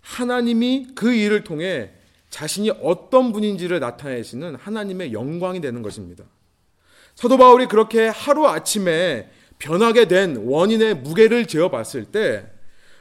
하나님이 0.00 0.86
그 0.94 1.12
일을 1.12 1.44
통해 1.44 1.90
자신이 2.30 2.70
어떤 2.82 3.30
분인지를 3.32 3.78
나타내시는 3.78 4.54
하나님의 4.54 5.12
영광이 5.12 5.60
되는 5.60 5.82
것입니다. 5.82 6.24
사도 7.14 7.36
바울이 7.36 7.66
그렇게 7.66 8.08
하루 8.08 8.46
아침에 8.46 9.28
변하게 9.58 10.08
된 10.08 10.44
원인의 10.46 10.94
무게를 10.94 11.44
재어 11.44 11.68
봤을 11.68 12.06
때 12.06 12.50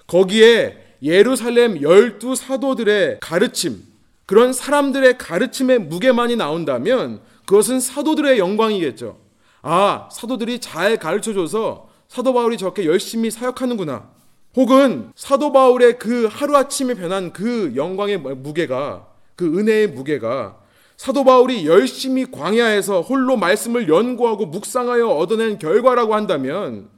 거기에 0.05 0.88
예루살렘 1.01 1.81
열두 1.81 2.35
사도들의 2.35 3.19
가르침, 3.21 3.83
그런 4.25 4.53
사람들의 4.53 5.17
가르침의 5.17 5.79
무게만이 5.79 6.35
나온다면 6.35 7.21
그것은 7.45 7.79
사도들의 7.79 8.37
영광이겠죠. 8.37 9.17
아, 9.61 10.09
사도들이 10.11 10.59
잘 10.59 10.97
가르쳐 10.97 11.33
줘서 11.33 11.89
사도 12.07 12.33
바울이 12.33 12.57
저렇게 12.57 12.85
열심히 12.85 13.31
사역하는구나. 13.31 14.09
혹은 14.55 15.11
사도 15.15 15.51
바울의 15.51 15.99
그 15.99 16.27
하루아침에 16.29 16.95
변한 16.95 17.33
그 17.33 17.73
영광의 17.75 18.17
무게가 18.17 19.07
그 19.35 19.57
은혜의 19.57 19.87
무게가 19.87 20.57
사도 20.97 21.23
바울이 21.23 21.65
열심히 21.65 22.29
광야에서 22.29 23.01
홀로 23.01 23.37
말씀을 23.37 23.87
연구하고 23.87 24.47
묵상하여 24.47 25.07
얻어낸 25.07 25.57
결과라고 25.57 26.13
한다면 26.13 26.89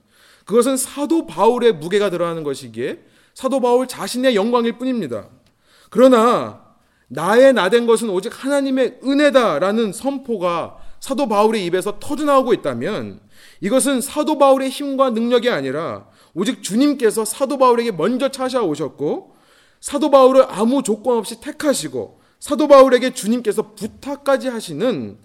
그것은 0.46 0.76
사도 0.76 1.28
바울의 1.28 1.74
무게가 1.74 2.10
들어가는 2.10 2.42
것이기에 2.44 3.00
사도 3.34 3.60
바울 3.60 3.88
자신의 3.88 4.36
영광일 4.36 4.78
뿐입니다. 4.78 5.28
그러나 5.90 6.62
나의 7.08 7.54
나된 7.54 7.86
것은 7.88 8.10
오직 8.10 8.32
하나님의 8.44 9.00
은혜다라는 9.04 9.94
선포가 9.94 10.78
사도 11.00 11.28
바울의 11.28 11.66
입에서 11.66 11.98
터져 12.00 12.26
나오고 12.26 12.54
있다면 12.54 13.20
이것은 13.60 14.02
사도 14.02 14.38
바울의 14.38 14.70
힘과 14.70 15.10
능력이 15.10 15.50
아니라 15.50 16.08
오직 16.34 16.64
주님께서 16.64 17.26
사도 17.26 17.58
바울에게 17.58 17.92
먼저 17.92 18.30
찾아오셨고 18.30 19.36
사도 19.82 20.12
바울을 20.12 20.46
아무 20.48 20.84
조건 20.84 21.18
없이 21.18 21.42
택하시고 21.42 22.22
사도 22.40 22.68
바울에게 22.68 23.14
주님께서 23.14 23.74
부탁까지 23.74 24.48
하시는 24.48 25.18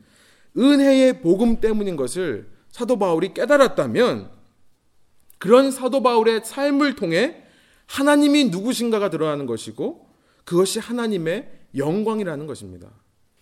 은혜의 0.56 1.20
복음 1.20 1.60
때문인 1.60 1.96
것을 1.96 2.48
사도 2.70 2.98
바울이 2.98 3.32
깨달았다면 3.34 4.30
그런 5.38 5.70
사도 5.70 6.02
바울의 6.02 6.42
삶을 6.44 6.96
통해 6.96 7.42
하나님이 7.86 8.46
누구신가가 8.46 9.10
드러나는 9.10 9.46
것이고 9.46 10.06
그것이 10.44 10.78
하나님의 10.78 11.48
영광이라는 11.76 12.46
것입니다. 12.46 12.88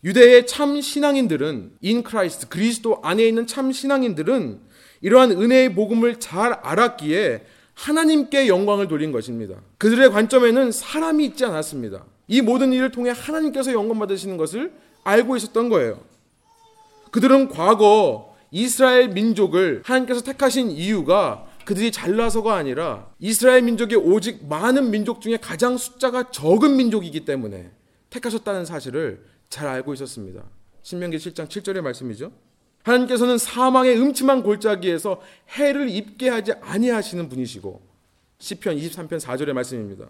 유대의 0.05 0.47
참 0.47 0.81
신앙인들은 0.81 1.77
in 1.81 2.03
Christ 2.03 2.49
그리스도 2.49 3.01
안에 3.03 3.27
있는 3.27 3.47
참 3.47 3.73
신앙인들은 3.73 4.61
이러한 5.01 5.33
은혜의 5.33 5.75
복음을 5.75 6.21
잘 6.21 6.53
알았기에 6.53 7.45
하나님께 7.75 8.49
영광을 8.49 8.87
돌린 8.89 9.13
것입니다. 9.13 9.57
그들의 9.79 10.11
관점에는 10.11 10.73
사람이 10.73 11.25
있지 11.27 11.45
않았습니다. 11.45 12.05
이 12.29 12.41
모든 12.41 12.73
일을 12.73 12.91
통해 12.91 13.13
하나님께서 13.15 13.73
영광 13.73 13.99
받으시는 13.99 14.37
것을 14.37 14.73
알고 15.05 15.37
있었던 15.37 15.69
거예요. 15.69 16.01
그들은 17.11 17.49
과거 17.49 18.35
이스라엘 18.51 19.09
민족을 19.09 19.83
하나님께서 19.85 20.23
택하신 20.23 20.71
이유가 20.71 21.47
그들이 21.65 21.91
잘나서가 21.93 22.55
아니라 22.55 23.11
이스라엘 23.19 23.63
민족이 23.63 23.97
오직 23.97 24.47
많은 24.47 24.91
민족 24.91 25.21
중에 25.21 25.37
가장 25.37 25.77
숫자가 25.77 26.31
적은 26.31 26.77
민족이기 26.77 27.25
때문에 27.25 27.71
택하셨다는 28.11 28.65
사실을 28.65 29.25
잘 29.49 29.69
알고 29.69 29.95
있었습니다. 29.95 30.43
신명기 30.83 31.17
7장 31.17 31.49
7절의 31.49 31.81
말씀이죠. 31.81 32.33
하나님께서는 32.83 33.39
사망의 33.39 33.99
음침한 33.99 34.43
골짜기에서 34.43 35.23
해를 35.57 35.89
입게 35.89 36.29
하지 36.29 36.53
아니하시는 36.61 37.29
분이시고 37.29 37.81
시편 38.39 38.77
23편 38.77 39.21
4절의 39.21 39.53
말씀입니다. 39.55 40.07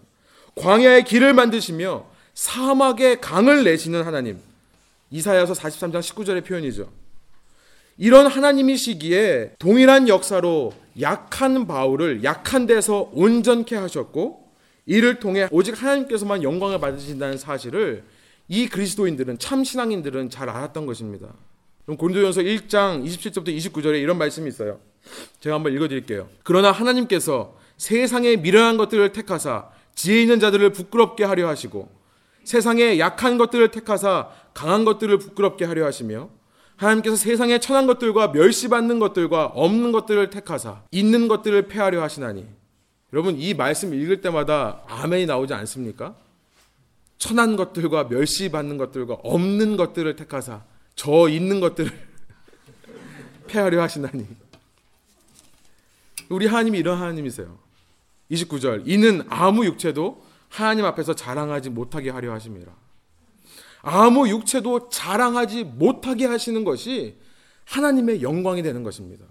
광야의 0.55 1.05
길을 1.05 1.33
만드시며 1.33 2.05
사막의 2.33 3.21
강을 3.21 3.63
내시는 3.63 4.03
하나님. 4.03 4.39
이사야서 5.09 5.53
43장 5.53 5.99
19절의 5.99 6.45
표현이죠. 6.45 6.91
이런 7.97 8.27
하나님이시기에 8.27 9.55
동일한 9.57 10.09
역사로 10.09 10.73
약한 11.01 11.67
바울을 11.67 12.23
약한 12.23 12.65
데서 12.65 13.09
온전케 13.13 13.75
하셨고 13.75 14.45
이를 14.85 15.19
통해 15.19 15.47
오직 15.51 15.81
하나님께서만 15.81 16.43
영광을 16.43 16.79
받으신다는 16.79 17.37
사실을 17.37 18.03
이 18.47 18.67
그리스도인들은 18.67 19.39
참 19.39 19.63
신앙인들은 19.63 20.29
잘 20.29 20.49
알았던 20.49 20.85
것입니다. 20.85 21.33
그럼 21.85 21.97
고린도전서 21.97 22.41
1장 22.41 23.05
27절부터 23.05 23.55
29절에 23.57 24.01
이런 24.01 24.17
말씀이 24.17 24.47
있어요. 24.47 24.79
제가 25.39 25.55
한번 25.55 25.73
읽어 25.73 25.87
드릴게요. 25.87 26.29
그러나 26.43 26.71
하나님께서 26.71 27.57
세상의 27.77 28.37
미련한 28.37 28.77
것들을 28.77 29.11
택하사 29.11 29.69
지혜 29.93 30.21
있는 30.21 30.39
자들을 30.39 30.71
부끄럽게 30.71 31.23
하려 31.23 31.47
하시고 31.47 31.89
세상의 32.43 32.99
약한 32.99 33.37
것들을 33.37 33.71
택하사 33.71 34.29
강한 34.53 34.85
것들을 34.85 35.17
부끄럽게 35.17 35.65
하려 35.65 35.85
하시며 35.85 36.29
하나님께서 36.77 37.15
세상의 37.15 37.61
천한 37.61 37.87
것들과 37.87 38.29
멸시받는 38.29 38.99
것들과 38.99 39.45
없는 39.45 39.91
것들을 39.91 40.29
택하사 40.29 40.83
있는 40.91 41.27
것들을 41.27 41.67
폐하려 41.67 42.01
하시나니 42.01 42.45
여러분 43.13 43.37
이 43.39 43.53
말씀 43.53 43.93
읽을 43.93 44.21
때마다 44.21 44.83
아멘이 44.87 45.25
나오지 45.25 45.53
않습니까? 45.53 46.15
천한 47.17 47.55
것들과 47.55 48.05
멸시받는 48.05 48.77
것들과 48.77 49.15
없는 49.23 49.77
것들을 49.77 50.15
택하사 50.15 50.63
저 50.95 51.29
있는 51.29 51.59
것들을 51.59 51.91
폐하려 53.47 53.81
하시나니 53.81 54.27
우리 56.29 56.47
하나님이 56.47 56.79
이런 56.79 56.97
하나님이세요. 56.99 57.57
29절 58.31 58.83
이는 58.85 59.23
아무 59.29 59.65
육체도 59.65 60.25
하나님 60.49 60.85
앞에서 60.85 61.13
자랑하지 61.13 61.69
못하게 61.69 62.09
하려 62.09 62.33
하심이라. 62.33 62.71
아무 63.85 64.27
육체도 64.27 64.89
자랑하지 64.89 65.63
못하게 65.63 66.25
하시는 66.25 66.63
것이 66.63 67.17
하나님의 67.65 68.23
영광이 68.23 68.63
되는 68.63 68.81
것입니다. 68.83 69.25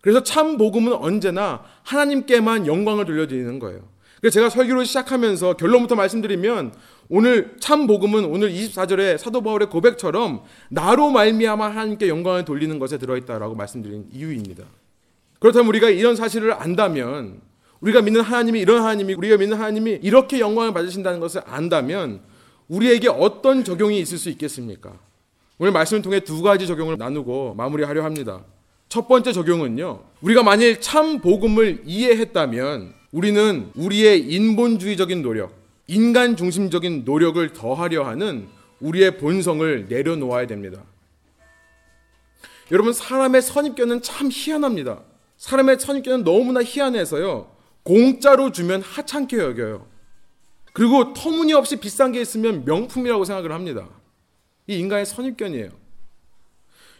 그래서 0.00 0.22
참 0.22 0.56
복음은 0.56 0.94
언제나 0.94 1.62
하나님께만 1.82 2.66
영광을 2.66 3.04
돌려드리는 3.04 3.58
거예요. 3.58 3.86
그래서 4.20 4.34
제가 4.34 4.48
설교를 4.48 4.86
시작하면서 4.86 5.58
결론부터 5.58 5.96
말씀드리면 5.96 6.72
오늘 7.10 7.56
참 7.60 7.86
복음은 7.86 8.24
오늘 8.24 8.50
24절에 8.50 9.18
사도 9.18 9.42
바울의 9.42 9.68
고백처럼 9.68 10.44
나로 10.70 11.10
말미암아 11.10 11.68
하나님께 11.68 12.08
영광을 12.08 12.46
돌리는 12.46 12.78
것에 12.78 12.96
들어 12.96 13.18
있다라고 13.18 13.54
말씀드린 13.54 14.08
이유입니다. 14.10 14.64
그렇다면 15.40 15.68
우리가 15.68 15.90
이런 15.90 16.16
사실을 16.16 16.54
안다면 16.54 17.42
우리가 17.80 18.00
믿는 18.00 18.22
하나님이 18.22 18.60
이런 18.60 18.80
하나님이 18.80 19.12
우리가 19.12 19.36
믿는 19.36 19.58
하나님이 19.58 20.00
이렇게 20.02 20.40
영광을 20.40 20.72
받으신다는 20.72 21.20
것을 21.20 21.42
안다면 21.44 22.22
우리에게 22.68 23.08
어떤 23.08 23.64
적용이 23.64 23.98
있을 24.00 24.18
수 24.18 24.28
있겠습니까? 24.30 24.92
오늘 25.58 25.72
말씀을 25.72 26.02
통해 26.02 26.20
두 26.20 26.42
가지 26.42 26.66
적용을 26.66 26.96
나누고 26.98 27.54
마무리하려 27.54 28.04
합니다. 28.04 28.44
첫 28.88 29.08
번째 29.08 29.32
적용은요. 29.32 30.02
우리가 30.20 30.42
만일 30.42 30.80
참 30.80 31.20
복음을 31.20 31.82
이해했다면 31.84 32.94
우리는 33.12 33.70
우리의 33.74 34.20
인본주의적인 34.20 35.22
노력, 35.22 35.52
인간 35.86 36.36
중심적인 36.36 37.04
노력을 37.04 37.52
더하려 37.52 38.06
하는 38.06 38.48
우리의 38.80 39.18
본성을 39.18 39.86
내려놓아야 39.88 40.46
됩니다. 40.46 40.82
여러분 42.70 42.92
사람의 42.92 43.42
선입견은 43.42 44.02
참 44.02 44.28
희한합니다. 44.30 45.00
사람의 45.38 45.80
선입견은 45.80 46.24
너무나 46.24 46.62
희한해서요. 46.62 47.50
공짜로 47.82 48.52
주면 48.52 48.82
하찮게 48.82 49.38
여겨요. 49.38 49.86
그리고 50.78 51.12
터무니없이 51.12 51.80
비싼 51.80 52.12
게 52.12 52.20
있으면 52.20 52.64
명품이라고 52.64 53.24
생각을 53.24 53.50
합니다. 53.50 53.88
이 54.68 54.78
인간의 54.78 55.06
선입견이에요. 55.06 55.70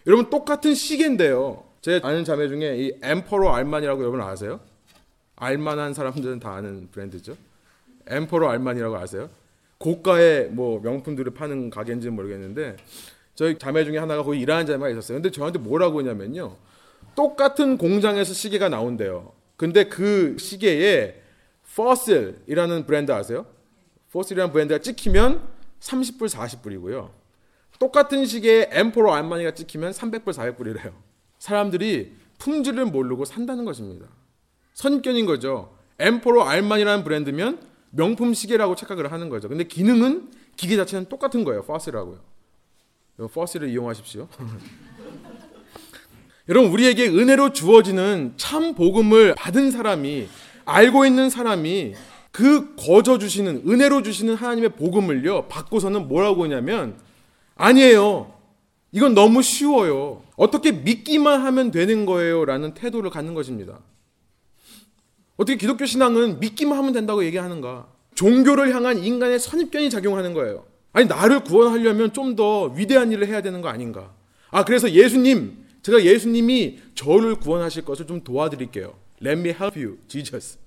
여러분 0.08 0.30
똑같은 0.30 0.74
시계인데요. 0.74 1.62
제 1.80 2.00
아는 2.02 2.24
자매 2.24 2.48
중에 2.48 2.76
이 2.76 2.98
엠퍼로 3.00 3.54
알만이라고 3.54 4.02
여러분 4.02 4.20
아세요? 4.20 4.58
알만한 5.36 5.94
사람들은 5.94 6.40
다 6.40 6.54
아는 6.54 6.88
브랜드죠. 6.90 7.36
엠퍼로 8.08 8.50
알만이라고 8.50 8.96
아세요? 8.96 9.30
고가의 9.78 10.48
뭐 10.48 10.80
명품들을 10.80 11.32
파는 11.34 11.70
가게인지는 11.70 12.16
모르겠는데 12.16 12.78
저희 13.36 13.60
자매 13.60 13.84
중에 13.84 13.98
하나가 13.98 14.24
거기 14.24 14.40
일하는 14.40 14.66
자매가 14.66 14.88
있었어요. 14.88 15.18
근데 15.18 15.30
저한테 15.30 15.60
뭐라고 15.60 16.00
하냐면요. 16.00 16.56
똑같은 17.14 17.78
공장에서 17.78 18.34
시계가 18.34 18.70
나온대요. 18.70 19.30
근데 19.56 19.84
그 19.84 20.36
시계에 20.36 21.22
퍼슬이라는 21.76 22.86
브랜드 22.86 23.12
아세요? 23.12 23.46
포슬이라는 24.12 24.52
브랜드가 24.52 24.80
찍히면 24.80 25.48
30불, 25.80 26.28
40불이고요. 26.28 27.10
똑같은 27.78 28.26
시계에 28.26 28.68
엠포로 28.72 29.12
알마니가 29.14 29.52
찍히면 29.52 29.92
300불, 29.92 30.32
400불이래요. 30.32 30.92
사람들이 31.38 32.16
품질을 32.38 32.86
모르고 32.86 33.24
산다는 33.24 33.64
것입니다. 33.64 34.06
선입견인 34.74 35.26
거죠. 35.26 35.76
엠포로 35.98 36.44
알만이라는 36.44 37.04
브랜드면 37.04 37.60
명품 37.90 38.34
시계라고 38.34 38.74
착각을 38.74 39.12
하는 39.12 39.28
거죠. 39.28 39.48
근데 39.48 39.64
기능은 39.64 40.30
기계 40.56 40.76
자체는 40.76 41.08
똑같은 41.08 41.44
거예요. 41.44 41.62
퍼스라고요. 41.62 42.20
퍼스를 43.32 43.68
이용하십시오. 43.68 44.28
여러분 46.48 46.70
우리에게 46.70 47.08
은혜로 47.08 47.52
주어지는 47.52 48.34
참 48.36 48.74
복음을 48.74 49.34
받은 49.34 49.70
사람이 49.70 50.28
알고 50.64 51.04
있는 51.04 51.28
사람이 51.30 51.94
그 52.30 52.74
거저 52.76 53.18
주시는 53.18 53.62
은혜로 53.66 54.02
주시는 54.02 54.34
하나님의 54.34 54.70
복음을요 54.70 55.48
받고서는 55.48 56.08
뭐라고 56.08 56.44
하냐면 56.44 56.96
아니에요. 57.56 58.32
이건 58.92 59.14
너무 59.14 59.42
쉬워요. 59.42 60.22
어떻게 60.36 60.72
믿기만 60.72 61.40
하면 61.42 61.70
되는 61.70 62.06
거예요 62.06 62.44
라는 62.44 62.74
태도를 62.74 63.10
갖는 63.10 63.34
것입니다. 63.34 63.80
어떻게 65.36 65.56
기독교 65.56 65.84
신앙은 65.86 66.40
믿기만 66.40 66.76
하면 66.78 66.92
된다고 66.92 67.24
얘기하는가? 67.24 67.86
종교를 68.14 68.74
향한 68.74 69.02
인간의 69.02 69.38
선입견이 69.38 69.90
작용하는 69.90 70.34
거예요. 70.34 70.64
아니 70.92 71.06
나를 71.06 71.44
구원하려면 71.44 72.12
좀 72.12 72.34
더 72.34 72.64
위대한 72.66 73.12
일을 73.12 73.26
해야 73.26 73.42
되는 73.42 73.60
거 73.60 73.68
아닌가? 73.68 74.12
아 74.50 74.64
그래서 74.64 74.90
예수님 74.90 75.64
제가 75.82 76.04
예수님이 76.04 76.78
저를 76.94 77.36
구원하실 77.36 77.84
것을 77.84 78.06
좀 78.06 78.22
도와드릴게요. 78.22 78.94
Let 79.24 79.40
me 79.40 79.50
help 79.50 79.78
you, 79.80 79.98
Jesus. 80.08 80.58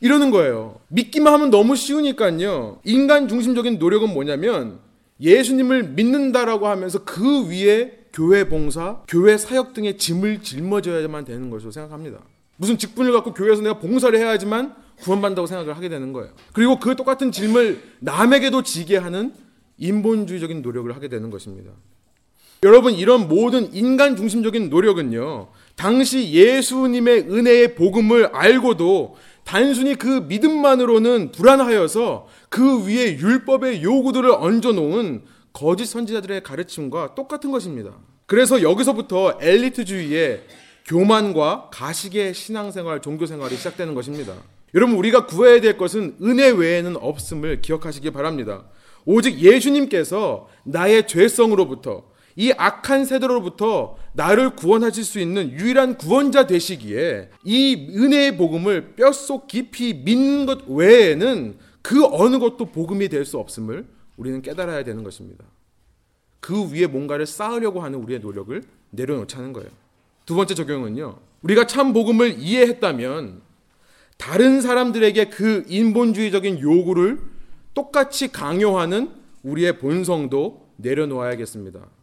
이러는 0.00 0.30
거예요. 0.30 0.80
믿기만 0.88 1.32
하면 1.32 1.50
너무 1.50 1.76
쉬우니까요. 1.76 2.80
인간 2.84 3.28
중심적인 3.28 3.78
노력은 3.78 4.12
뭐냐면 4.12 4.78
예수님을 5.20 5.90
믿는다라고 5.90 6.68
하면서 6.68 7.04
그 7.04 7.48
위에 7.48 7.98
교회 8.12 8.48
봉사, 8.48 9.02
교회 9.08 9.36
사역 9.36 9.74
등의 9.74 9.98
짐을 9.98 10.42
짊어져야만 10.42 11.24
되는 11.24 11.50
것으로 11.50 11.70
생각합니다. 11.72 12.18
무슨 12.56 12.78
직분을 12.78 13.12
갖고 13.12 13.34
교회에서 13.34 13.62
내가 13.62 13.78
봉사를 13.78 14.16
해야지만 14.18 14.74
구원받는다고 15.00 15.46
생각을 15.46 15.76
하게 15.76 15.88
되는 15.88 16.12
거예요. 16.12 16.32
그리고 16.52 16.78
그 16.78 16.96
똑같은 16.96 17.30
짐을 17.30 17.80
남에게도 18.00 18.62
지게 18.62 18.96
하는 18.96 19.32
인본주의적인 19.78 20.62
노력을 20.62 20.94
하게 20.94 21.08
되는 21.08 21.30
것입니다. 21.30 21.70
여러분 22.64 22.94
이런 22.94 23.28
모든 23.28 23.72
인간 23.72 24.16
중심적인 24.16 24.68
노력은요. 24.68 25.48
당시 25.76 26.32
예수님의 26.32 27.30
은혜의 27.30 27.76
복음을 27.76 28.26
알고도 28.34 29.16
단순히 29.48 29.94
그 29.94 30.26
믿음만으로는 30.28 31.32
불안하여서 31.32 32.28
그 32.50 32.86
위에 32.86 33.16
율법의 33.16 33.82
요구들을 33.82 34.30
얹어 34.30 34.72
놓은 34.72 35.22
거짓 35.54 35.86
선지자들의 35.86 36.42
가르침과 36.42 37.14
똑같은 37.14 37.50
것입니다. 37.50 37.92
그래서 38.26 38.60
여기서부터 38.60 39.38
엘리트주의의 39.40 40.42
교만과 40.84 41.70
가식의 41.72 42.34
신앙생활, 42.34 43.00
종교생활이 43.00 43.56
시작되는 43.56 43.94
것입니다. 43.94 44.34
여러분 44.74 44.96
우리가 44.96 45.24
구해야 45.24 45.62
될 45.62 45.78
것은 45.78 46.16
은혜 46.20 46.50
외에는 46.50 46.98
없음을 46.98 47.62
기억하시기 47.62 48.10
바랍니다. 48.10 48.64
오직 49.06 49.38
예수님께서 49.38 50.46
나의 50.64 51.08
죄성으로부터 51.08 52.04
이 52.38 52.52
악한 52.56 53.04
세대로부터 53.04 53.96
나를 54.12 54.54
구원하실 54.54 55.02
수 55.02 55.18
있는 55.18 55.50
유일한 55.50 55.96
구원자 55.98 56.46
되시기에 56.46 57.30
이 57.42 57.88
은혜의 57.90 58.36
복음을 58.36 58.94
뼛속 58.94 59.48
깊이 59.48 59.92
믿는 59.92 60.46
것 60.46 60.60
외에는 60.68 61.58
그 61.82 62.06
어느 62.06 62.38
것도 62.38 62.66
복음이 62.66 63.08
될 63.08 63.24
수 63.24 63.38
없음을 63.38 63.88
우리는 64.16 64.40
깨달아야 64.40 64.84
되는 64.84 65.02
것입니다. 65.02 65.44
그 66.38 66.72
위에 66.72 66.86
뭔가를 66.86 67.26
쌓으려고 67.26 67.80
하는 67.80 67.98
우리의 67.98 68.20
노력을 68.20 68.62
내려놓자는 68.90 69.52
거예요. 69.52 69.70
두 70.24 70.36
번째 70.36 70.54
적용은요. 70.54 71.18
우리가 71.42 71.66
참 71.66 71.92
복음을 71.92 72.38
이해했다면 72.38 73.42
다른 74.16 74.60
사람들에게 74.60 75.30
그 75.30 75.64
인본주의적인 75.66 76.60
요구를 76.60 77.18
똑같이 77.74 78.30
강요하는 78.30 79.10
우리의 79.42 79.78
본성도 79.80 80.68
내려놓아야겠습니다. 80.76 81.97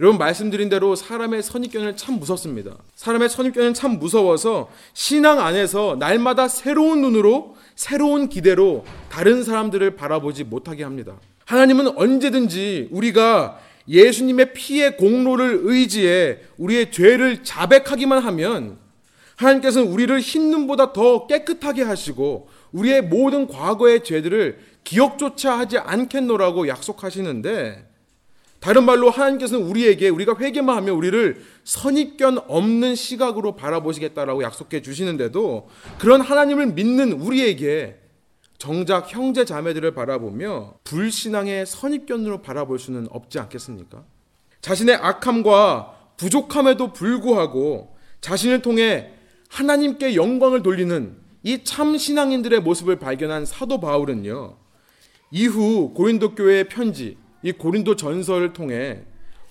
여러분 0.00 0.16
말씀드린 0.18 0.68
대로 0.68 0.94
사람의 0.94 1.42
선입견은 1.42 1.96
참 1.96 2.20
무섭습니다. 2.20 2.76
사람의 2.94 3.28
선입견은 3.28 3.74
참 3.74 3.98
무서워서 3.98 4.70
신앙 4.94 5.40
안에서 5.40 5.96
날마다 5.98 6.46
새로운 6.46 7.00
눈으로 7.02 7.56
새로운 7.74 8.28
기대로 8.28 8.84
다른 9.10 9.42
사람들을 9.42 9.96
바라보지 9.96 10.44
못하게 10.44 10.84
합니다. 10.84 11.18
하나님은 11.46 11.98
언제든지 11.98 12.90
우리가 12.92 13.58
예수님의 13.88 14.52
피의 14.52 14.96
공로를 14.96 15.62
의지해 15.64 16.38
우리의 16.58 16.92
죄를 16.92 17.42
자백하기만 17.42 18.22
하면 18.22 18.78
하나님께서는 19.34 19.88
우리를 19.88 20.20
흰 20.20 20.50
눈보다 20.50 20.92
더 20.92 21.26
깨끗하게 21.26 21.82
하시고 21.82 22.48
우리의 22.70 23.02
모든 23.02 23.48
과거의 23.48 24.04
죄들을 24.04 24.58
기억조차 24.84 25.58
하지 25.58 25.78
않겠노라고 25.78 26.68
약속하시는데 26.68 27.87
다른 28.60 28.84
말로 28.84 29.08
하나님께서는 29.10 29.64
우리에게 29.66 30.08
우리가 30.08 30.36
회개만 30.38 30.76
하면 30.78 30.94
우리를 30.96 31.42
선입견 31.64 32.38
없는 32.48 32.96
시각으로 32.96 33.54
바라보시겠다라고 33.54 34.42
약속해 34.42 34.82
주시는데도 34.82 35.68
그런 35.98 36.20
하나님을 36.20 36.68
믿는 36.72 37.12
우리에게 37.12 38.00
정작 38.58 39.14
형제 39.14 39.44
자매들을 39.44 39.94
바라보며 39.94 40.74
불신앙의 40.82 41.66
선입견으로 41.66 42.42
바라볼 42.42 42.80
수는 42.80 43.06
없지 43.10 43.38
않겠습니까? 43.38 44.02
자신의 44.60 44.96
악함과 44.96 45.94
부족함에도 46.16 46.92
불구하고 46.92 47.96
자신을 48.20 48.62
통해 48.62 49.12
하나님께 49.48 50.16
영광을 50.16 50.62
돌리는 50.64 51.16
이 51.44 51.62
참 51.62 51.96
신앙인들의 51.96 52.60
모습을 52.60 52.96
발견한 52.98 53.46
사도 53.46 53.78
바울은요. 53.78 54.56
이후 55.30 55.92
고린도 55.94 56.34
교회의 56.34 56.68
편지, 56.68 57.16
이 57.48 57.52
고린도 57.52 57.96
전설을 57.96 58.52
통해 58.52 59.00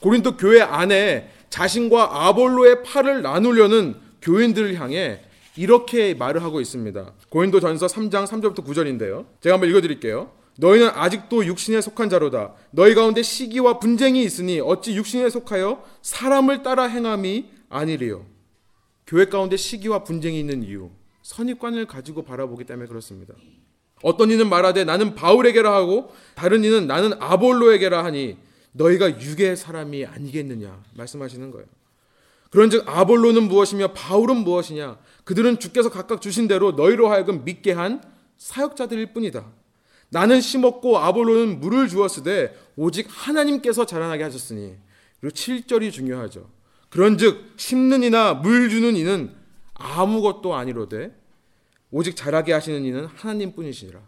고린도 0.01 0.37
교회 0.37 0.61
안에 0.61 1.31
자신과 1.49 2.27
아볼로의 2.27 2.83
팔을 2.83 3.23
나누려는 3.23 3.95
교인들을 4.21 4.79
향해 4.79 5.21
이렇게 5.55 6.13
말을 6.13 6.43
하고 6.43 6.61
있습니다. 6.61 7.13
고린도 7.29 7.59
전서 7.59 7.87
3장 7.87 8.27
3절부터 8.27 8.63
9절인데요. 8.63 9.25
제가 9.41 9.55
한번 9.55 9.69
읽어 9.69 9.81
드릴게요. 9.81 10.31
너희는 10.59 10.89
아직도 10.89 11.45
육신에 11.45 11.81
속한 11.81 12.09
자로다. 12.09 12.53
너희 12.71 12.93
가운데 12.93 13.23
시기와 13.23 13.79
분쟁이 13.79 14.23
있으니 14.23 14.59
어찌 14.59 14.95
육신에 14.95 15.29
속하여 15.31 15.83
사람을 16.03 16.61
따라 16.61 16.83
행함이 16.83 17.45
아니리요. 17.69 18.25
교회 19.07 19.25
가운데 19.25 19.57
시기와 19.57 20.03
분쟁이 20.03 20.39
있는 20.39 20.61
이유, 20.63 20.91
선입관을 21.23 21.87
가지고 21.87 22.23
바라보기 22.23 22.65
때문에 22.65 22.87
그렇습니다. 22.87 23.33
어떤 24.03 24.31
이는 24.31 24.49
말하되 24.49 24.83
나는 24.83 25.15
바울에게라 25.15 25.73
하고 25.73 26.13
다른 26.35 26.63
이는 26.63 26.87
나는 26.87 27.13
아볼로에게라 27.19 28.03
하니 28.03 28.37
너희가 28.73 29.19
육의 29.21 29.57
사람이 29.57 30.05
아니겠느냐 30.05 30.83
말씀하시는 30.95 31.51
거예요. 31.51 31.65
그런즉 32.51 32.87
아볼로는 32.87 33.43
무엇이며 33.43 33.93
바울은 33.93 34.37
무엇이냐 34.37 34.97
그들은 35.23 35.59
주께서 35.59 35.89
각각 35.89 36.21
주신 36.21 36.47
대로 36.47 36.71
너희로 36.71 37.09
하여금 37.09 37.43
믿게 37.43 37.73
한 37.73 38.01
사역자들일 38.37 39.13
뿐이다. 39.13 39.45
나는 40.09 40.39
심었고 40.39 40.99
아볼로는 40.99 41.59
물을 41.59 41.87
주었으되 41.87 42.57
오직 42.75 43.07
하나님께서 43.09 43.85
자라나게 43.85 44.23
하셨으니 44.23 44.75
그리고 45.19 45.35
7절이 45.35 45.91
중요하죠. 45.91 46.49
그런즉 46.89 47.53
심는 47.57 48.03
이나 48.03 48.33
물 48.33 48.69
주는 48.69 48.95
이는 48.95 49.31
아무것도 49.73 50.55
아니로되 50.55 51.13
오직 51.91 52.15
자라게 52.15 52.53
하시는 52.53 52.83
이는 52.83 53.05
하나님 53.05 53.53
뿐이시니라. 53.53 53.99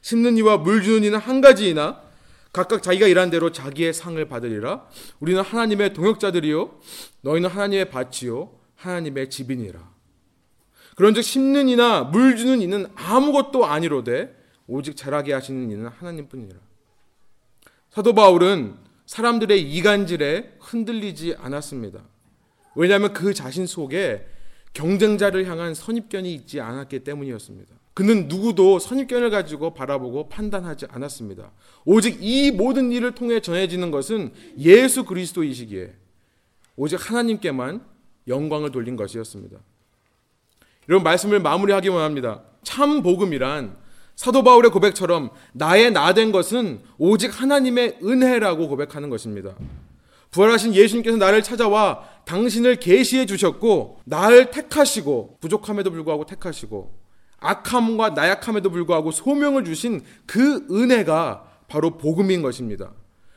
심는 0.00 0.36
이와 0.38 0.58
물 0.58 0.82
주는 0.82 1.04
이는 1.04 1.18
한 1.18 1.40
가지이나 1.40 2.02
각각 2.52 2.82
자기가 2.82 3.06
일한 3.06 3.30
대로 3.30 3.52
자기의 3.52 3.92
상을 3.92 4.22
받으리라. 4.28 4.86
우리는 5.20 5.42
하나님의 5.42 5.92
동역자들이요 5.92 6.80
너희는 7.20 7.50
하나님의 7.50 7.90
밭이요 7.90 8.52
하나님의 8.76 9.30
집이니라. 9.30 9.98
그런즉 10.96 11.22
심는 11.22 11.68
이나 11.68 12.02
물 12.02 12.36
주는 12.36 12.60
이는 12.60 12.86
아무것도 12.94 13.66
아니로되 13.66 14.36
오직 14.66 14.96
자라게 14.96 15.32
하시는 15.32 15.70
이는 15.70 15.86
하나님뿐이라. 15.86 16.56
사도 17.90 18.14
바울은 18.14 18.76
사람들의 19.06 19.62
이간질에 19.62 20.56
흔들리지 20.60 21.36
않았습니다. 21.38 22.02
왜냐하면 22.74 23.12
그 23.12 23.32
자신 23.32 23.66
속에 23.66 24.26
경쟁자를 24.72 25.46
향한 25.46 25.74
선입견이 25.74 26.32
있지 26.34 26.60
않았기 26.60 27.00
때문이었습니다. 27.00 27.74
그는 27.94 28.28
누구도 28.28 28.78
선입견을 28.78 29.30
가지고 29.30 29.74
바라보고 29.74 30.28
판단하지 30.28 30.86
않았습니다. 30.88 31.50
오직 31.84 32.18
이 32.20 32.52
모든 32.52 32.92
일을 32.92 33.12
통해 33.12 33.40
전해지는 33.40 33.90
것은 33.90 34.32
예수 34.58 35.04
그리스도이시기에 35.04 35.94
오직 36.76 37.10
하나님께만 37.10 37.84
영광을 38.28 38.70
돌린 38.70 38.94
것이었습니다. 38.94 39.58
이런 40.86 41.02
말씀을 41.02 41.40
마무리하기만 41.40 42.00
합니다. 42.00 42.42
참 42.62 43.02
복음이란 43.02 43.76
사도 44.14 44.42
바울의 44.42 44.70
고백처럼 44.70 45.30
나의 45.52 45.90
나 45.90 46.12
된 46.12 46.30
것은 46.32 46.80
오직 46.98 47.40
하나님의 47.40 47.98
은혜라고 48.02 48.68
고백하는 48.68 49.10
것입니다. 49.10 49.54
부활하신 50.30 50.74
예수님께서 50.74 51.16
나를 51.16 51.42
찾아와 51.42 52.02
당신을 52.26 52.76
계시해 52.76 53.26
주셨고 53.26 54.00
나를 54.04 54.50
택하시고 54.50 55.38
부족함에도 55.40 55.90
불구하고 55.90 56.26
택하시고 56.26 56.94
악함과 57.40 58.10
나약함에도 58.10 58.70
불구하고 58.70 59.10
소명을 59.10 59.64
주신 59.64 60.02
그 60.26 60.66
은혜가 60.70 61.44
바로 61.68 61.96
복음인 61.96 62.42
것입니다. 62.42 62.92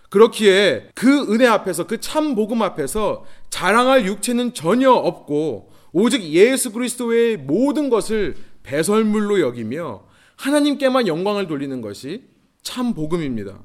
그렇기에 0.10 0.90
그 0.94 1.34
은혜 1.34 1.48
앞에서 1.48 1.88
그 1.88 2.00
참 2.00 2.36
복음 2.36 2.62
앞에서 2.62 3.24
자랑할 3.50 4.06
육체는 4.06 4.54
전혀 4.54 4.92
없고 4.92 5.72
오직 5.94 6.24
예수 6.24 6.72
그리스도의 6.72 7.38
모든 7.38 7.90
것을 7.90 8.36
배설물로 8.64 9.40
여기며 9.40 10.04
하나님께만 10.36 11.08
영광을 11.08 11.48
돌리는 11.48 11.80
것이 11.82 12.24
참 12.62 12.94
복음입니다. 12.94 13.60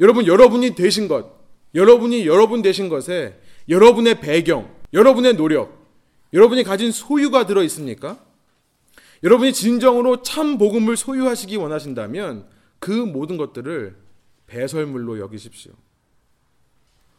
여러분 0.00 0.26
여러분이 0.26 0.74
되신 0.74 1.08
것 1.08 1.35
여러분이 1.76 2.26
여러분 2.26 2.62
되신 2.62 2.88
것에 2.88 3.38
여러분의 3.68 4.20
배경, 4.20 4.74
여러분의 4.92 5.36
노력, 5.36 5.86
여러분이 6.32 6.64
가진 6.64 6.90
소유가 6.90 7.46
들어 7.46 7.62
있습니까? 7.64 8.18
여러분이 9.22 9.52
진정으로 9.52 10.22
참 10.22 10.58
복음을 10.58 10.96
소유하시기 10.96 11.56
원하신다면 11.56 12.46
그 12.78 12.90
모든 12.90 13.36
것들을 13.36 13.94
배설물로 14.46 15.18
여기십시오. 15.20 15.72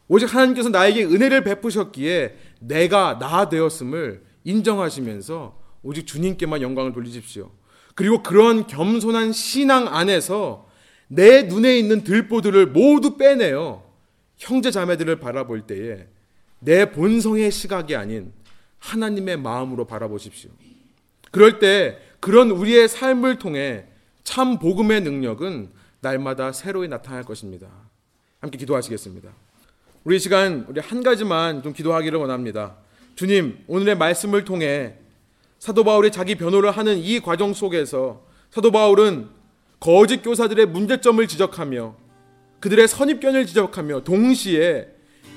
오직 0.08 0.32
하나님께서 0.34 0.70
나에게 0.70 1.04
은혜를 1.04 1.44
베푸셨기에 1.44 2.36
내가 2.60 3.18
나 3.18 3.48
되었음을 3.48 4.24
인정하시면서 4.44 5.58
오직 5.82 6.06
주님께만 6.06 6.62
영광을 6.62 6.92
돌리십시오. 6.92 7.50
그리고 7.94 8.22
그런 8.22 8.66
겸손한 8.66 9.32
신앙 9.32 9.88
안에서 9.88 10.66
내 11.08 11.42
눈에 11.42 11.78
있는 11.78 12.04
들보들을 12.04 12.66
모두 12.68 13.16
빼내어 13.16 13.87
형제 14.38 14.70
자매들을 14.70 15.16
바라볼 15.16 15.62
때에 15.62 16.06
내 16.60 16.90
본성의 16.90 17.50
시각이 17.50 17.94
아닌 17.94 18.32
하나님의 18.78 19.36
마음으로 19.36 19.86
바라보십시오. 19.86 20.50
그럴 21.30 21.58
때 21.58 21.98
그런 22.20 22.50
우리의 22.50 22.88
삶을 22.88 23.38
통해 23.38 23.84
참 24.24 24.58
복음의 24.58 25.02
능력은 25.02 25.70
날마다 26.00 26.52
새로이 26.52 26.88
나타날 26.88 27.24
것입니다. 27.24 27.68
함께 28.40 28.58
기도하시겠습니다. 28.58 29.30
우리 30.04 30.18
시간 30.18 30.64
우리 30.68 30.80
한 30.80 31.02
가지만 31.02 31.62
좀 31.62 31.72
기도하기를 31.72 32.18
원합니다. 32.18 32.76
주님, 33.16 33.58
오늘의 33.66 33.96
말씀을 33.96 34.44
통해 34.44 34.94
사도 35.58 35.82
바울이 35.82 36.12
자기 36.12 36.36
변호를 36.36 36.70
하는 36.70 36.98
이 36.98 37.20
과정 37.20 37.52
속에서 37.52 38.24
사도 38.50 38.70
바울은 38.70 39.28
거짓 39.80 40.22
교사들의 40.22 40.66
문제점을 40.66 41.26
지적하며 41.26 41.96
그들의 42.60 42.88
선입견을 42.88 43.46
지적하며 43.46 44.04
동시에 44.04 44.88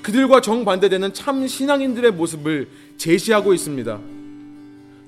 그들과 0.02 0.40
정반대되는 0.40 1.14
참 1.14 1.46
신앙인들의 1.46 2.12
모습을 2.12 2.68
제시하고 2.96 3.54
있습니다. 3.54 4.00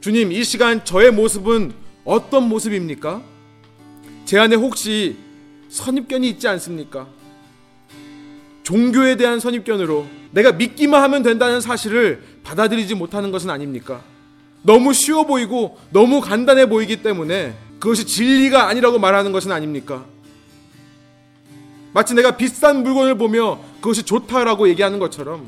주님, 0.01 0.33
이 0.33 0.45
시간 0.45 0.85
저의 0.85 1.11
모습은 1.11 1.73
어떤 2.05 2.49
모습입니까? 2.49 3.23
제 4.25 4.39
안에 4.39 4.55
혹시 4.55 5.17
선입견이 5.69 6.29
있지 6.31 6.47
않습니까? 6.47 7.09
종교에 8.63 9.17
대한 9.17 9.41
선입견으로 9.41 10.07
내가 10.31 10.53
믿기만 10.53 11.03
하면 11.03 11.23
된다는 11.23 11.61
사실을 11.61 12.23
받아들이지 12.45 12.95
못하는 12.95 13.31
것은 13.31 13.51
아닙니까? 13.51 14.03
너무 14.63 14.95
쉬워 14.95 15.27
보이고 15.27 15.79
너무 15.91 16.21
간단해 16.21 16.69
보이기 16.69 17.03
때문에 17.03 17.55
그것이 17.79 18.07
진리가 18.07 18.69
아니라고 18.69 18.99
말하는 18.99 19.33
것은 19.33 19.53
아닙니까? 19.53 20.07
마치 21.95 22.13
내가 22.13 22.37
비싼 22.37 22.83
물건을 22.83 23.17
보며 23.17 23.61
그것이 23.81 24.03
좋다라고 24.03 24.69
얘기하는 24.69 24.99
것처럼 24.99 25.47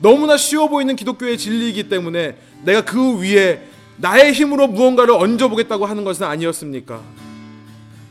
너무나 0.00 0.36
쉬워 0.36 0.68
보이는 0.68 0.94
기독교의 0.96 1.38
진리이기 1.38 1.88
때문에 1.88 2.36
내가 2.64 2.84
그 2.84 3.20
위에 3.20 3.62
나의 3.96 4.32
힘으로 4.32 4.66
무언가를 4.66 5.14
얹어보겠다고 5.14 5.86
하는 5.86 6.02
것은 6.02 6.26
아니었습니까? 6.26 7.00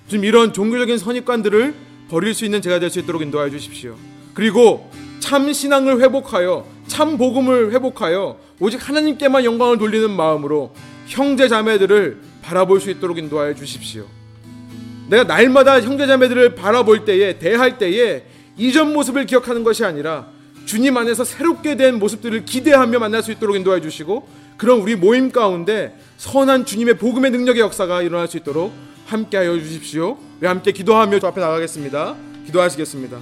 지금 0.07 0.23
이런 0.23 0.53
종교적인 0.53 0.97
선입관들을 0.97 1.75
버릴 2.09 2.33
수 2.33 2.45
있는 2.45 2.61
제가 2.61 2.79
될 2.79 2.89
수 2.89 2.99
있도록 2.99 3.21
인도하여 3.21 3.49
주십시오. 3.49 3.95
그리고 4.33 4.89
참 5.19 5.51
신앙을 5.51 6.01
회복하여 6.01 6.65
참 6.87 7.17
복음을 7.17 7.73
회복하여 7.73 8.37
오직 8.59 8.87
하나님께만 8.87 9.43
영광을 9.43 9.77
돌리는 9.77 10.09
마음으로 10.11 10.73
형제 11.07 11.49
자매들을 11.49 12.21
바라볼 12.41 12.79
수 12.79 12.89
있도록 12.89 13.17
인도하여 13.17 13.53
주십시오. 13.53 14.05
내가 15.13 15.25
날마다 15.25 15.79
형제 15.79 16.07
자매들을 16.07 16.55
바라볼 16.55 17.05
때에 17.05 17.37
대할 17.37 17.77
때에 17.77 18.23
이전 18.57 18.93
모습을 18.93 19.27
기억하는 19.27 19.63
것이 19.63 19.85
아니라 19.85 20.27
주님 20.65 20.97
안에서 20.97 21.23
새롭게 21.23 21.77
된 21.77 21.99
모습들을 21.99 22.45
기대하며 22.45 22.97
만날 22.97 23.21
수 23.21 23.31
있도록 23.31 23.55
인도해 23.55 23.79
주시고 23.79 24.27
그런 24.57 24.79
우리 24.79 24.95
모임 24.95 25.31
가운데 25.31 25.95
선한 26.17 26.65
주님의 26.65 26.97
복음의 26.97 27.29
능력의 27.29 27.61
역사가 27.61 28.01
일어날 28.01 28.27
수 28.27 28.37
있도록 28.37 28.73
함께하여 29.05 29.59
주십시오. 29.59 30.17
우리 30.39 30.47
함께 30.47 30.71
기도하며 30.71 31.19
저 31.19 31.27
앞에 31.27 31.39
나가겠습니다. 31.39 32.15
기도하시겠습니다. 32.47 33.19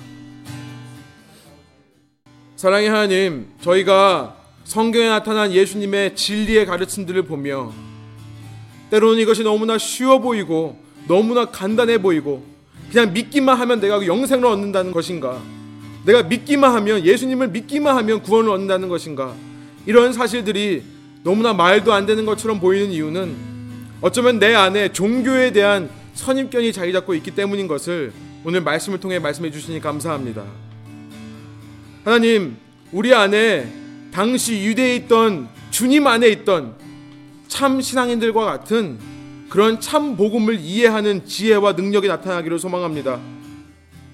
사랑의 2.55 2.87
하나님, 2.87 3.47
저희가 3.59 4.37
성경에 4.63 5.09
나타난 5.09 5.51
예수님의 5.51 6.15
진리의 6.15 6.65
가르침들을 6.67 7.23
보며 7.23 7.73
때로는 8.91 9.19
이것이 9.19 9.43
너무나 9.43 9.77
쉬워 9.77 10.19
보이고 10.19 10.80
너무나 11.07 11.45
간단해 11.45 12.01
보이고 12.01 12.43
그냥 12.91 13.13
믿기만 13.13 13.57
하면 13.57 13.79
내가 13.79 14.05
영생을 14.05 14.45
얻는다는 14.45 14.91
것인가? 14.91 15.41
내가 16.05 16.23
믿기만 16.23 16.73
하면 16.75 17.05
예수님을 17.05 17.49
믿기만 17.49 17.95
하면 17.97 18.21
구원을 18.21 18.49
얻는다는 18.49 18.89
것인가? 18.89 19.33
이런 19.85 20.13
사실들이 20.13 20.83
너무나 21.23 21.53
말도 21.53 21.93
안 21.93 22.05
되는 22.05 22.25
것처럼 22.25 22.59
보이는 22.59 22.91
이유는 22.91 23.35
어쩌면 24.01 24.39
내 24.39 24.53
안에 24.53 24.91
종교에 24.91 25.51
대한 25.51 25.89
선입견이 26.15 26.73
자리 26.73 26.91
잡고 26.91 27.13
있기 27.15 27.31
때문인 27.31 27.67
것을 27.67 28.11
오늘 28.43 28.61
말씀을 28.61 28.99
통해 28.99 29.19
말씀해 29.19 29.51
주시니 29.51 29.79
감사합니다. 29.79 30.43
하나님, 32.03 32.57
우리 32.91 33.13
안에 33.13 33.71
당시 34.11 34.65
유대에 34.65 34.95
있던 34.97 35.47
주님 35.69 36.07
안에 36.07 36.27
있던 36.29 36.73
참 37.47 37.79
신앙인들과 37.79 38.43
같은 38.43 38.97
그런 39.51 39.81
참 39.81 40.15
복음을 40.15 40.61
이해하는 40.61 41.25
지혜와 41.25 41.73
능력이 41.73 42.07
나타나기를 42.07 42.57
소망합니다. 42.57 43.19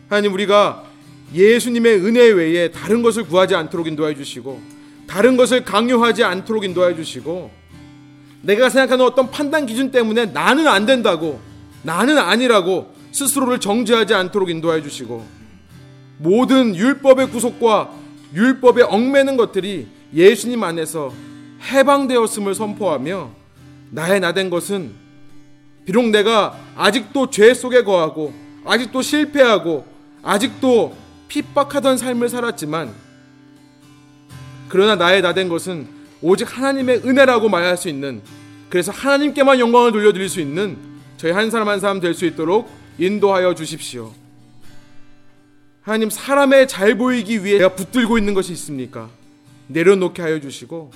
하나님 0.09 0.33
우리가 0.33 0.83
예수님의 1.31 2.03
은혜 2.03 2.27
외에 2.27 2.71
다른 2.71 3.03
것을 3.03 3.23
구하지 3.23 3.53
않도록 3.53 3.85
인도해 3.85 4.15
주시고 4.15 4.59
다른 5.05 5.37
것을 5.37 5.63
강요하지 5.63 6.23
않도록 6.23 6.63
인도해 6.63 6.95
주시고 6.95 7.51
내가 8.41 8.69
생각하는 8.69 9.05
어떤 9.05 9.29
판단 9.29 9.67
기준 9.67 9.91
때문에 9.91 10.25
나는 10.25 10.67
안 10.67 10.87
된다고 10.87 11.39
나는 11.83 12.17
아니라고 12.17 12.91
스스로를 13.11 13.59
정죄하지 13.59 14.15
않도록 14.15 14.49
인도해 14.49 14.81
주시고 14.81 15.23
모든 16.17 16.75
율법의 16.75 17.29
구속과 17.29 17.91
율법에 18.33 18.81
얽매는 18.81 19.37
것들이 19.37 19.85
예수님 20.15 20.63
안에서 20.63 21.13
해방되었음을 21.61 22.55
선포하며 22.55 23.29
나의 23.91 24.19
나된 24.19 24.49
것은 24.49 25.06
비록 25.87 26.09
내가 26.09 26.59
아직도 26.75 27.29
죄 27.29 27.53
속에 27.53 27.81
거하고 27.83 28.33
아직도 28.65 29.01
실패하고 29.01 29.85
아직도 30.21 30.93
핍박하던 31.29 31.97
삶을 31.97 32.27
살았지만 32.27 32.93
그러나 34.67 34.95
나의 34.95 35.21
나 35.21 35.31
된 35.33 35.47
것은 35.47 35.87
오직 36.21 36.57
하나님의 36.57 37.03
은혜라고 37.05 37.47
말할 37.47 37.77
수 37.77 37.87
있는 37.87 38.21
그래서 38.69 38.91
하나님께만 38.91 39.59
영광을 39.59 39.93
돌려드릴 39.93 40.27
수 40.27 40.41
있는 40.41 40.75
저희 41.15 41.31
한 41.31 41.49
사람 41.49 41.69
한 41.69 41.79
사람 41.79 42.01
될 42.01 42.13
수 42.13 42.25
있도록 42.25 42.69
인도하여 42.99 43.55
주십시오. 43.55 44.11
하나님 45.83 46.09
사람의 46.09 46.67
잘 46.67 46.97
보이기 46.97 47.45
위해 47.45 47.59
내가 47.59 47.75
붙들고 47.75 48.17
있는 48.17 48.33
것이 48.33 48.51
있습니까? 48.51 49.09
내려놓게 49.67 50.21
하여 50.21 50.41
주시고 50.41 50.91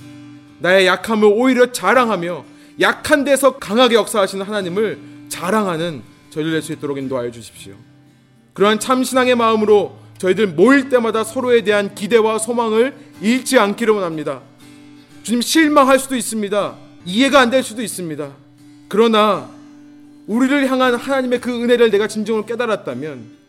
나의 0.58 0.86
약함을 0.86 1.30
오히려 1.32 1.72
자랑하며 1.72 2.44
약한 2.82 3.24
데서 3.24 3.58
강하게 3.58 3.94
역사하시는 3.94 4.44
하나님을 4.44 4.98
자랑하는 5.28 6.02
저희들 6.30 6.52
될수 6.52 6.72
있도록 6.72 6.98
인도하여 6.98 7.30
주십시오. 7.30 7.74
그러한 8.52 8.80
참신앙의 8.80 9.34
마음으로 9.36 9.96
저희들 10.18 10.48
모일 10.48 10.88
때마다 10.88 11.24
서로에 11.24 11.62
대한 11.62 11.94
기대와 11.94 12.38
소망을 12.38 12.94
잃지 13.20 13.58
않기를 13.58 13.94
원합니다. 13.94 14.42
주님 15.22 15.40
실망할 15.40 15.98
수도 15.98 16.16
있습니다. 16.16 16.76
이해가 17.04 17.40
안 17.40 17.50
될 17.50 17.62
수도 17.62 17.82
있습니다. 17.82 18.30
그러나 18.88 19.50
우리를 20.26 20.70
향한 20.70 20.94
하나님의 20.94 21.40
그 21.40 21.50
은혜를 21.50 21.90
내가 21.90 22.06
진정으로 22.06 22.46
깨달았다면 22.46 23.42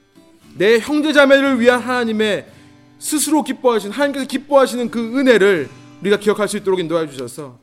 내 0.56 0.80
형제자매를 0.80 1.60
위한 1.60 1.80
하나님의 1.80 2.48
스스로 3.00 3.44
기뻐하신 3.44 3.92
하나님께서 3.92 4.26
기뻐하시는 4.26 4.90
그 4.90 5.20
은혜를 5.20 5.70
우리가 6.02 6.18
기억할 6.18 6.48
수 6.48 6.58
있도록 6.58 6.80
인도해 6.80 7.08
주셔서 7.08 7.60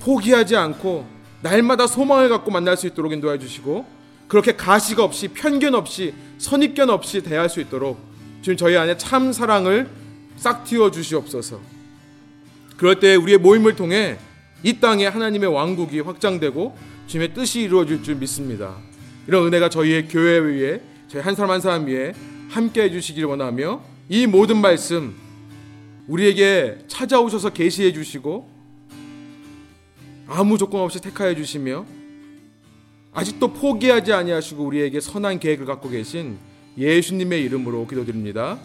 포기하지 0.00 0.56
않고 0.56 1.06
날마다 1.42 1.86
소망을 1.86 2.28
갖고 2.28 2.50
만날 2.50 2.76
수 2.76 2.86
있도록 2.86 3.12
인도해 3.12 3.38
주시고 3.38 3.86
그렇게 4.28 4.56
가식 4.56 5.00
없이 5.00 5.28
편견 5.28 5.74
없이 5.74 6.14
선입견 6.38 6.90
없이 6.90 7.22
대할 7.22 7.48
수 7.48 7.60
있도록 7.60 7.98
지금 8.42 8.56
저희 8.56 8.76
안에 8.76 8.96
참 8.96 9.32
사랑을 9.32 9.88
싹 10.36 10.64
틔워 10.64 10.90
주시옵소서. 10.90 11.60
그럴 12.76 12.98
때 12.98 13.14
우리의 13.14 13.38
모임을 13.38 13.76
통해 13.76 14.16
이 14.62 14.78
땅에 14.80 15.06
하나님의 15.06 15.52
왕국이 15.52 16.00
확장되고 16.00 16.76
주님의 17.06 17.34
뜻이 17.34 17.62
이루어질 17.62 18.02
줄 18.02 18.14
믿습니다. 18.16 18.76
이런 19.26 19.46
은혜가 19.46 19.68
저희의 19.68 20.08
교회 20.08 20.38
위에 20.38 20.80
저희 21.08 21.22
한 21.22 21.34
사람 21.34 21.50
한 21.50 21.60
사람 21.60 21.86
위에 21.86 22.12
함께 22.48 22.84
해주시길 22.84 23.24
원하며 23.24 23.82
이 24.08 24.26
모든 24.26 24.58
말씀 24.58 25.14
우리에게 26.06 26.78
찾아오셔서 26.88 27.50
계시해 27.50 27.92
주시고 27.92 28.59
아무 30.32 30.58
조건 30.58 30.82
없이 30.82 31.00
택하여 31.00 31.34
주시며 31.34 31.84
아직도 33.12 33.52
포기하지 33.52 34.12
아니하시고 34.12 34.64
우리에게 34.64 35.00
선한 35.00 35.40
계획을 35.40 35.66
갖고 35.66 35.88
계신 35.88 36.38
예수님의 36.78 37.42
이름으로 37.42 37.84
기도드립니다. 37.88 38.56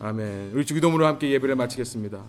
아멘. 0.00 0.52
우리 0.54 0.64
주기도문으로 0.64 1.06
함께 1.06 1.30
예배를 1.32 1.54
마치겠습니다. 1.54 2.24